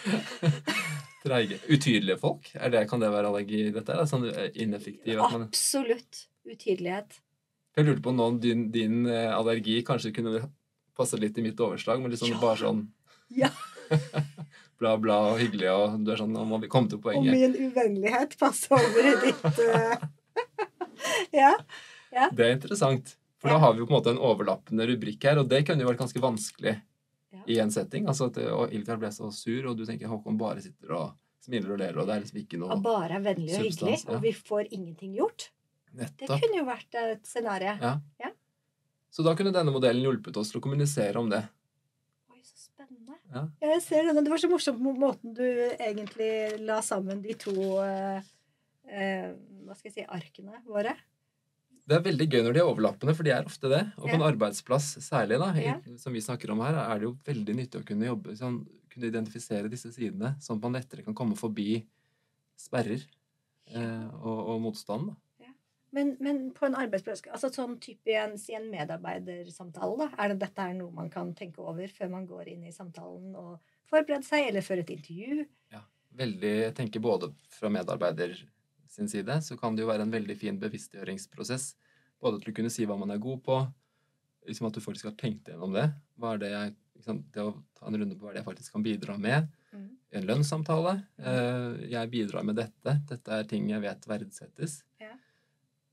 Treige 1.24 1.58
Utydelige 1.68 2.16
folk? 2.20 2.48
Er 2.56 2.72
det, 2.72 2.86
kan 2.90 3.02
det 3.02 3.10
være 3.12 3.28
allergi 3.28 3.66
i 3.66 3.72
dette? 3.74 3.92
Er 3.92 4.08
sånn 4.08 4.28
eh, 4.30 4.48
ineffektiv 4.64 5.20
man 5.20 5.48
Absolutt. 5.48 6.26
Utydelighet. 6.48 7.18
Jeg 7.76 7.86
lurte 7.86 8.02
på 8.04 8.14
om 8.14 8.38
din, 8.40 8.70
din 8.72 9.04
eh, 9.06 9.28
allergi 9.36 9.82
kanskje 9.86 10.14
kunne 10.16 10.40
passe 10.96 11.18
litt 11.20 11.36
i 11.38 11.44
mitt 11.44 11.60
overslag, 11.60 12.00
men 12.00 12.12
liksom 12.12 12.32
Ja. 12.32 12.40
bare 12.40 12.56
sånn 12.62 12.86
Ja. 13.36 13.50
bla, 14.80 14.96
bla 14.96 15.18
og 15.32 15.38
hyggelig, 15.42 15.68
og 15.70 16.00
du 16.04 16.12
er 16.12 16.20
sånn 16.20 16.32
Nå 16.34 16.44
må 16.48 16.60
vi 16.62 16.70
komme 16.72 16.88
til 16.88 16.98
Og 17.02 17.24
min 17.26 17.56
uvennlighet 17.68 18.36
passer 18.40 18.78
over 18.78 19.08
i 19.12 19.16
ditt 19.26 19.60
ja. 21.42 21.54
Ja. 22.10 22.28
Det 22.32 22.46
er 22.46 22.54
interessant. 22.56 23.16
For 23.40 23.52
da 23.52 23.58
har 23.62 23.74
vi 23.74 23.80
jo 23.82 23.86
på 23.88 23.94
en 23.94 23.98
måte 23.98 24.12
en 24.14 24.20
overlappende 24.20 24.86
rubrikk 24.88 25.24
her, 25.24 25.38
og 25.40 25.48
det 25.48 25.62
kunne 25.66 25.84
jo 25.84 25.88
vært 25.88 26.02
ganske 26.02 26.22
vanskelig 26.22 26.74
Ja. 27.30 27.42
i 27.46 27.58
en 27.62 27.70
setting. 27.70 28.08
Altså 28.10 28.26
at 28.30 28.38
eh, 28.42 28.74
Ilkar 28.74 28.98
ble 28.98 29.10
så 29.14 29.30
sur, 29.34 29.70
og 29.70 29.78
du 29.78 29.84
tenker 29.86 30.10
Håkon 30.10 30.38
bare 30.40 30.62
sitter 30.64 30.96
og 30.96 31.12
smiler 31.44 31.76
og 31.76 31.80
ler, 31.80 31.96
og 31.96 32.08
det 32.08 32.16
er 32.16 32.24
liksom 32.24 32.40
ikke 32.42 32.58
noe 32.60 32.74
Han 32.74 32.82
bare 32.84 33.16
er 33.16 33.24
vennlig 33.24 33.54
og 33.54 33.64
hyggelig, 33.64 33.96
ja. 34.02 34.10
og 34.12 34.24
vi 34.24 34.32
får 34.36 34.68
ingenting 34.70 35.14
gjort. 35.16 35.50
Nettopp. 35.96 36.26
Det 36.26 36.40
kunne 36.42 36.58
jo 36.60 36.66
vært 36.68 36.98
et 37.00 37.26
scenario. 37.26 37.76
Ja. 37.80 37.94
Ja. 38.22 38.32
Så 39.10 39.24
da 39.26 39.34
kunne 39.38 39.54
denne 39.54 39.74
modellen 39.74 40.04
hjulpet 40.04 40.36
oss 40.38 40.52
til 40.52 40.60
å 40.60 40.64
kommunisere 40.64 41.18
om 41.18 41.30
det. 41.32 41.40
Oi, 42.30 42.42
så 42.46 42.68
spennende. 42.68 43.16
Ja. 43.32 43.46
Jeg 43.64 43.82
ser 43.86 44.06
det. 44.06 44.14
Det 44.20 44.34
var 44.34 44.42
så 44.42 44.50
morsomt 44.50 44.82
på 44.82 44.94
måten 45.02 45.34
du 45.34 45.46
egentlig 45.46 46.32
la 46.62 46.78
sammen 46.86 47.22
de 47.24 47.34
to 47.38 47.54
eh, 47.82 48.28
eh, 48.86 49.30
Hva 49.66 49.78
skal 49.78 49.90
jeg 49.90 49.96
si 49.98 50.06
arkene 50.06 50.62
våre. 50.68 50.94
Det 51.88 51.96
er 51.96 52.02
veldig 52.04 52.26
gøy 52.30 52.42
når 52.46 52.54
de 52.54 52.60
er 52.62 52.68
overlappende, 52.70 53.14
for 53.16 53.26
de 53.26 53.32
er 53.34 53.46
ofte 53.48 53.70
det. 53.72 53.80
Og 53.98 54.08
på 54.08 54.14
en 54.14 54.22
arbeidsplass 54.26 54.92
særlig, 55.02 55.38
da, 55.42 55.48
i- 55.58 55.96
som 55.98 56.12
vi 56.12 56.20
snakker 56.20 56.50
om 56.52 56.60
her, 56.60 56.74
er 56.74 56.98
det 56.98 57.08
jo 57.08 57.16
veldig 57.26 57.54
nyttig 57.56 57.80
å 57.80 57.86
kunne 57.86 58.06
jobbe 58.06 58.36
sånn, 58.38 58.60
kunne 58.90 59.06
identifisere 59.10 59.68
disse 59.70 59.90
sidene, 59.94 60.36
sånn 60.42 60.56
at 60.58 60.62
man 60.62 60.72
lettere 60.78 61.04
kan 61.04 61.14
komme 61.14 61.36
forbi 61.38 61.84
sperrer 62.58 63.02
eh, 63.74 64.06
og, 64.20 64.38
og 64.54 64.60
motstand. 64.60 65.08
Da. 65.10 65.16
Men, 65.92 66.12
men 66.22 66.36
på 66.54 66.66
en 66.68 66.76
arbeidsplass, 66.78 67.24
altså 67.34 67.48
sånn 67.50 67.72
type 67.82 68.06
i 68.06 68.14
en, 68.14 68.36
en 68.38 68.68
medarbeidersamtale, 68.70 69.96
da, 69.98 70.08
er 70.22 70.28
det 70.34 70.38
dette 70.44 70.62
er 70.62 70.76
noe 70.78 70.92
man 70.94 71.08
kan 71.10 71.32
tenke 71.34 71.58
over 71.64 71.88
før 71.90 72.10
man 72.12 72.28
går 72.30 72.52
inn 72.52 72.68
i 72.68 72.74
samtalen 72.74 73.34
og 73.34 73.56
forbereder 73.90 74.22
seg, 74.26 74.46
eller 74.52 74.62
før 74.62 74.84
et 74.84 74.92
intervju? 74.94 75.46
Ja, 75.74 75.82
Veldig, 76.20 76.52
jeg 76.66 76.74
tenker 76.74 77.02
både 77.02 77.28
fra 77.54 77.68
medarbeider 77.70 78.32
sin 78.90 79.08
side, 79.10 79.38
så 79.46 79.56
kan 79.58 79.76
det 79.76 79.84
jo 79.84 79.90
være 79.90 80.06
en 80.06 80.12
veldig 80.14 80.36
fin 80.38 80.58
bevisstgjøringsprosess. 80.60 81.74
Både 82.20 82.40
til 82.42 82.52
å 82.52 82.56
kunne 82.58 82.72
si 82.72 82.86
hva 82.88 82.98
man 83.00 83.14
er 83.14 83.22
god 83.22 83.42
på, 83.46 83.58
liksom 84.48 84.66
at 84.68 84.76
du 84.76 84.82
faktisk 84.84 85.08
har 85.10 85.16
tenkt 85.20 85.48
gjennom 85.48 85.72
det. 85.76 85.86
Hva 86.20 86.34
er 86.34 86.42
det 86.42 86.50
jeg, 86.52 86.74
liksom, 86.98 87.22
det 87.32 87.44
å 87.44 87.54
ta 87.78 87.88
en 87.88 87.98
runde 88.02 88.18
på 88.18 88.26
hva 88.26 88.32
er 88.32 88.38
det 88.38 88.42
jeg 88.42 88.50
faktisk 88.50 88.76
kan 88.76 88.84
bidra 88.84 89.16
med. 89.20 89.48
Mm. 89.70 89.88
i 90.10 90.16
En 90.18 90.26
lønnssamtale. 90.26 90.96
Eh, 91.22 91.88
jeg 91.92 92.10
bidrar 92.10 92.46
med 92.46 92.58
dette. 92.58 92.96
Dette 93.08 93.36
er 93.36 93.46
ting 93.48 93.70
jeg 93.70 93.84
vet 93.84 94.08
verdsettes. 94.10 94.80
Ja. 95.00 95.14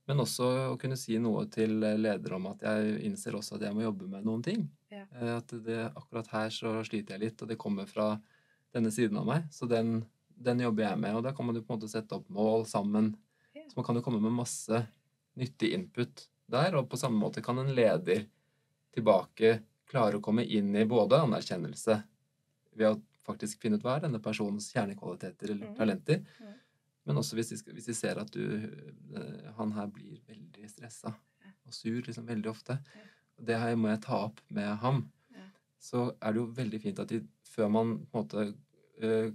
Men 0.07 0.23
også 0.23 0.47
å 0.71 0.77
kunne 0.81 0.97
si 0.97 1.19
noe 1.19 1.45
til 1.51 1.77
leder 1.83 2.37
om 2.37 2.47
at 2.49 2.63
jeg 2.65 2.97
innser 3.05 3.35
også 3.37 3.57
at 3.57 3.67
jeg 3.67 3.75
må 3.75 3.83
jobbe 3.83 4.07
med 4.09 4.25
noen 4.25 4.41
ting. 4.43 4.65
Ja. 4.89 5.03
Eh, 5.13 5.33
At 5.37 5.51
det, 5.65 5.79
akkurat 5.93 6.31
her 6.33 6.49
så 6.55 6.73
sliter 6.87 7.15
jeg 7.15 7.25
litt, 7.27 7.41
og 7.43 7.51
det 7.51 7.59
kommer 7.61 7.85
fra 7.91 8.15
denne 8.73 8.91
siden 8.91 9.19
av 9.19 9.27
meg. 9.27 9.45
Så 9.53 9.67
den, 9.69 9.99
den 10.37 10.59
jobber 10.59 10.83
jeg 10.89 10.99
med. 11.01 11.15
Og 11.17 11.23
da 11.25 11.31
kan 11.33 11.45
man 11.45 11.55
jo 11.55 11.61
på 11.65 11.73
en 11.73 11.79
måte 11.79 11.89
sette 11.91 12.15
opp 12.17 12.27
mål 12.29 12.65
sammen. 12.69 13.15
Så 13.67 13.75
man 13.75 13.85
kan 13.87 13.95
jo 13.95 14.01
komme 14.05 14.21
med 14.21 14.31
masse 14.37 14.83
nyttig 15.37 15.73
input 15.73 16.27
der. 16.49 16.75
Og 16.79 16.89
på 16.89 16.97
samme 16.99 17.19
måte 17.19 17.41
kan 17.43 17.57
en 17.59 17.73
leder 17.75 18.25
tilbake 18.95 19.59
klare 19.89 20.17
å 20.19 20.23
komme 20.23 20.43
inn 20.45 20.73
i 20.75 20.85
både 20.87 21.19
anerkjennelse 21.23 21.97
ved 22.77 22.87
å 22.91 23.01
faktisk 23.27 23.59
finne 23.63 23.75
ut 23.79 23.83
hva 23.83 23.97
er 23.97 24.05
denne 24.05 24.21
personens 24.23 24.69
kjernekvaliteter 24.73 25.51
eller 25.51 25.67
Mhm. 25.67 25.75
talenter. 25.77 26.19
Mhm. 26.39 26.53
Men 27.05 27.15
også 27.17 27.35
hvis 27.35 27.49
de, 27.49 27.71
hvis 27.73 27.85
de 27.85 27.93
ser 27.93 28.19
at 28.19 28.31
du, 28.31 28.43
eh, 29.15 29.51
han 29.57 29.71
her 29.71 29.87
blir 29.87 30.19
veldig 30.27 30.69
stressa 30.69 31.13
og 31.65 31.73
sur 31.73 32.01
liksom 32.01 32.25
veldig 32.27 32.49
ofte. 32.49 32.79
Og 33.39 33.45
det 33.45 33.57
her 33.59 33.75
må 33.75 33.89
jeg 33.89 34.01
ta 34.01 34.25
opp 34.25 34.41
med 34.49 34.77
ham. 34.77 35.11
Så 35.79 36.15
er 36.21 36.33
det 36.33 36.39
jo 36.41 36.47
veldig 36.47 36.81
fint 36.81 36.99
at 36.99 37.07
de, 37.07 37.21
før 37.43 37.69
man 37.71 38.05
på 38.11 38.17
en 38.17 38.23
måte 38.25 38.55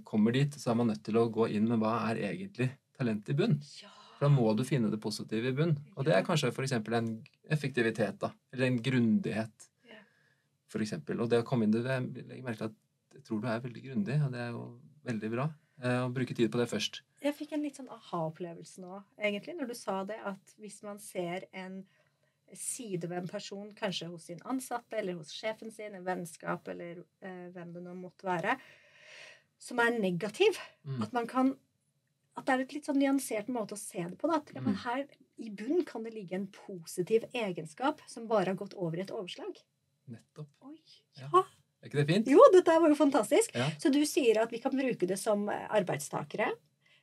kommer 0.03 0.31
dit, 0.35 0.53
så 0.59 0.71
er 0.71 0.75
man 0.75 0.87
nødt 0.91 1.03
til 1.03 1.15
å 1.19 1.27
gå 1.31 1.47
inn 1.55 1.67
med 1.69 1.79
hva 1.79 1.93
er 2.11 2.19
egentlig 2.33 2.69
talent 2.97 3.29
i 3.29 3.33
bunn. 3.33 3.59
Ja. 3.81 3.89
For 4.17 4.27
da 4.27 4.31
må 4.33 4.49
du 4.55 4.63
finne 4.67 4.91
det 4.91 4.99
positive 5.01 5.49
i 5.49 5.55
bunn. 5.57 5.77
Og 5.97 6.05
det 6.05 6.13
er 6.17 6.23
kanskje 6.27 6.51
f.eks. 6.51 6.71
en 6.77 7.11
effektivitet, 7.49 8.19
da. 8.19 8.31
Eller 8.53 8.67
en 8.67 8.81
grundighet, 8.83 9.69
Ja. 9.89 9.99
eksempel. 10.79 11.19
Og 11.21 11.29
det 11.29 11.43
å 11.43 11.47
komme 11.47 11.63
inn 11.63 11.71
det 11.71 11.83
Jeg 11.85 12.25
legger 12.27 12.43
merke 12.43 12.57
til 12.57 12.65
at 12.71 12.79
jeg 13.13 13.23
tror 13.23 13.41
du 13.41 13.47
er 13.47 13.59
veldig 13.61 13.83
grundig, 13.83 14.21
og 14.25 14.31
det 14.31 14.39
er 14.41 14.51
jo 14.51 14.79
veldig 15.05 15.29
bra. 15.31 15.49
Eh, 15.83 15.99
Å 16.05 16.13
bruke 16.13 16.35
tid 16.35 16.51
på 16.51 16.57
det 16.57 16.69
først. 16.69 17.01
Jeg 17.21 17.35
fikk 17.35 17.53
en 17.53 17.61
litt 17.63 17.75
sånn 17.75 17.89
aha-opplevelse 17.89 18.79
nå, 18.81 19.03
egentlig, 19.17 19.55
når 19.57 19.67
du 19.67 19.73
sa 19.75 20.03
det, 20.03 20.19
at 20.23 20.55
hvis 20.59 20.81
man 20.83 20.99
ser 20.99 21.45
en 21.53 21.83
side 22.53 23.07
ved 23.09 23.17
en 23.17 23.27
person, 23.27 23.71
kanskje 23.73 24.09
hos 24.11 24.25
sin 24.29 24.39
ansatte 24.45 24.93
eller 24.99 25.15
hos 25.17 25.31
sjefen 25.33 25.71
sin, 25.73 25.95
en 25.95 26.03
vennskap 26.05 26.67
eller 26.67 27.03
eh, 27.21 27.49
hvem 27.53 27.71
det 27.73 27.81
nå 27.83 27.93
måtte 27.97 28.27
være, 28.27 28.57
som 29.63 29.79
er 29.79 29.93
negativ, 29.99 30.57
Mm. 30.85 31.01
at 31.05 31.13
man 31.15 31.27
kan 31.27 31.53
at 32.35 32.45
det 32.47 32.53
er 32.55 32.61
et 32.63 32.73
litt 32.73 32.85
sånn 32.87 32.97
nyansert 32.97 33.47
måte 33.47 33.75
å 33.75 33.77
se 33.77 34.01
det 34.09 34.17
på. 34.17 34.27
Da. 34.27 34.39
At, 34.39 34.49
ja, 34.55 34.61
men 34.61 34.73
Mm. 34.73 34.79
her 34.83 35.03
i 35.37 35.49
bunn 35.53 35.83
kan 35.85 36.01
det 36.03 36.13
ligge 36.15 36.33
en 36.33 36.47
positiv 36.47 37.25
egenskap 37.31 38.01
som 38.09 38.25
bare 38.27 38.47
har 38.47 38.55
gått 38.55 38.73
over 38.73 38.97
i 38.97 39.01
et 39.01 39.11
overslag. 39.13 39.55
Nettopp. 40.09 40.47
Oi, 40.65 40.79
Ja. 41.15 41.29
ja. 41.31 41.43
Er 41.83 41.89
ikke 41.89 41.99
det 42.01 42.07
fint? 42.07 42.27
Jo, 42.27 42.39
dette 42.51 42.73
var 42.81 42.89
jo 42.89 42.95
fantastisk. 42.95 43.53
Ja. 43.53 43.69
Så 43.77 43.91
du 43.93 44.01
sier 44.05 44.41
at 44.41 44.49
vi 44.49 44.57
kan 44.57 44.71
bruke 44.71 45.05
det 45.07 45.19
som 45.19 45.47
eh, 45.47 45.67
arbeidstakere. 45.69 46.49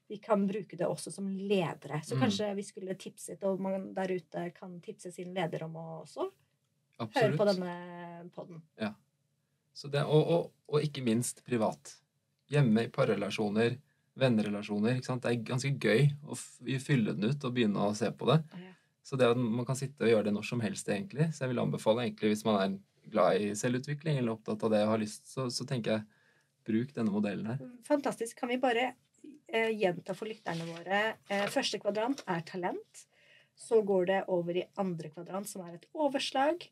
Vi 0.08 0.18
kan 0.18 0.48
bruke 0.48 0.76
det 0.76 0.88
også 0.88 1.12
som 1.12 1.28
ledere. 1.38 2.02
Så 2.02 2.16
Mm. 2.16 2.22
kanskje 2.22 2.56
vi 2.56 2.62
skulle 2.62 2.94
tipset, 2.98 3.40
og 3.44 3.60
man 3.60 3.94
der 3.94 4.08
ute 4.10 4.50
kan 4.52 4.80
tipse 4.80 5.12
sin 5.12 5.32
leder 5.32 5.62
om 5.62 5.74
å 5.76 6.02
også 6.02 6.28
høre 6.98 7.36
på 7.36 7.46
denne 7.46 8.30
podden. 8.32 8.62
Så 9.72 9.88
det, 9.88 10.02
og, 10.04 10.26
og, 10.28 10.52
og 10.68 10.82
ikke 10.82 11.04
minst 11.04 11.44
privat. 11.44 11.94
Hjemme 12.50 12.86
i 12.86 12.92
parrelasjoner, 12.92 13.78
vennerelasjoner. 14.20 14.98
Ikke 14.98 15.10
sant? 15.12 15.24
Det 15.24 15.32
er 15.32 15.48
ganske 15.52 15.70
gøy 15.78 16.08
å 16.26 16.38
fylle 16.82 17.14
den 17.14 17.30
ut 17.30 17.46
og 17.46 17.56
begynne 17.56 17.88
å 17.88 17.96
se 17.96 18.10
på 18.10 18.28
det. 18.30 18.40
Så 19.06 19.16
det 19.16 19.30
at 19.32 19.38
man 19.40 19.66
kan 19.66 19.78
sitte 19.78 20.04
og 20.04 20.10
gjøre 20.12 20.28
det 20.28 20.34
når 20.36 20.46
som 20.46 20.62
helst, 20.62 20.88
egentlig. 20.92 21.30
Så 21.34 21.44
jeg 21.44 21.54
vil 21.54 21.62
anbefale 21.62 22.04
egentlig, 22.04 22.34
hvis 22.34 22.46
man 22.46 22.58
er 22.60 22.74
glad 23.10 23.42
i 23.42 23.52
selvutvikling 23.58 24.20
eller 24.20 24.36
opptatt 24.36 24.64
av 24.66 24.74
det 24.74 24.82
og 24.84 24.92
har 24.94 25.02
lyst, 25.02 25.30
så, 25.30 25.46
så 25.50 25.66
tenker 25.68 25.96
jeg 25.96 26.06
bruk 26.68 26.92
denne 26.96 27.12
modellen 27.14 27.48
her. 27.48 27.62
Fantastisk. 27.88 28.36
Kan 28.38 28.52
vi 28.52 28.58
bare 28.62 28.90
eh, 29.48 29.70
gjenta 29.72 30.14
for 30.16 30.30
lytterne 30.30 30.66
våre? 30.68 31.00
Eh, 31.30 31.46
første 31.52 31.80
kvadrant 31.82 32.22
er 32.30 32.44
talent. 32.46 33.06
Så 33.60 33.80
går 33.84 34.06
det 34.08 34.20
over 34.32 34.56
i 34.56 34.66
andre 34.80 35.10
kvadrant, 35.12 35.48
som 35.48 35.64
er 35.66 35.76
et 35.76 35.88
overslag. 35.92 36.62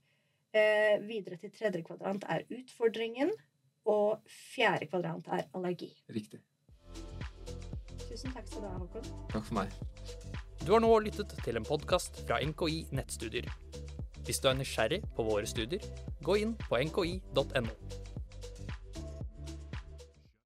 Eh, 0.56 0.96
videre 1.04 1.36
til 1.40 1.52
tredje 1.52 1.82
kvadrant 1.84 2.24
er 2.30 2.46
utfordringen. 2.48 3.32
Og 3.88 4.20
fjerde 4.29 4.88
kvadrant 4.90 5.29
er 5.33 5.46
allergi. 5.57 5.88
Riktig. 6.12 6.42
Tusen 8.09 8.33
takk 8.35 8.48
skal 8.48 8.64
du 8.64 8.68
ha, 8.68 8.77
Håkon. 8.83 9.09
Takk 9.33 9.46
for 9.48 9.61
meg. 9.61 9.72
Du 10.64 10.74
har 10.74 10.83
nå 10.85 10.90
lyttet 11.01 11.33
til 11.44 11.57
en 11.57 11.64
podkast 11.64 12.20
fra 12.27 12.40
NKI 12.44 12.83
Nettstudier. 12.92 13.48
Hvis 14.27 14.42
du 14.44 14.51
er 14.51 14.59
nysgjerrig 14.59 15.01
på 15.16 15.24
våre 15.24 15.48
studier, 15.48 15.85
gå 16.24 16.37
inn 16.42 16.53
på 16.66 16.83
nki.no. 16.85 17.72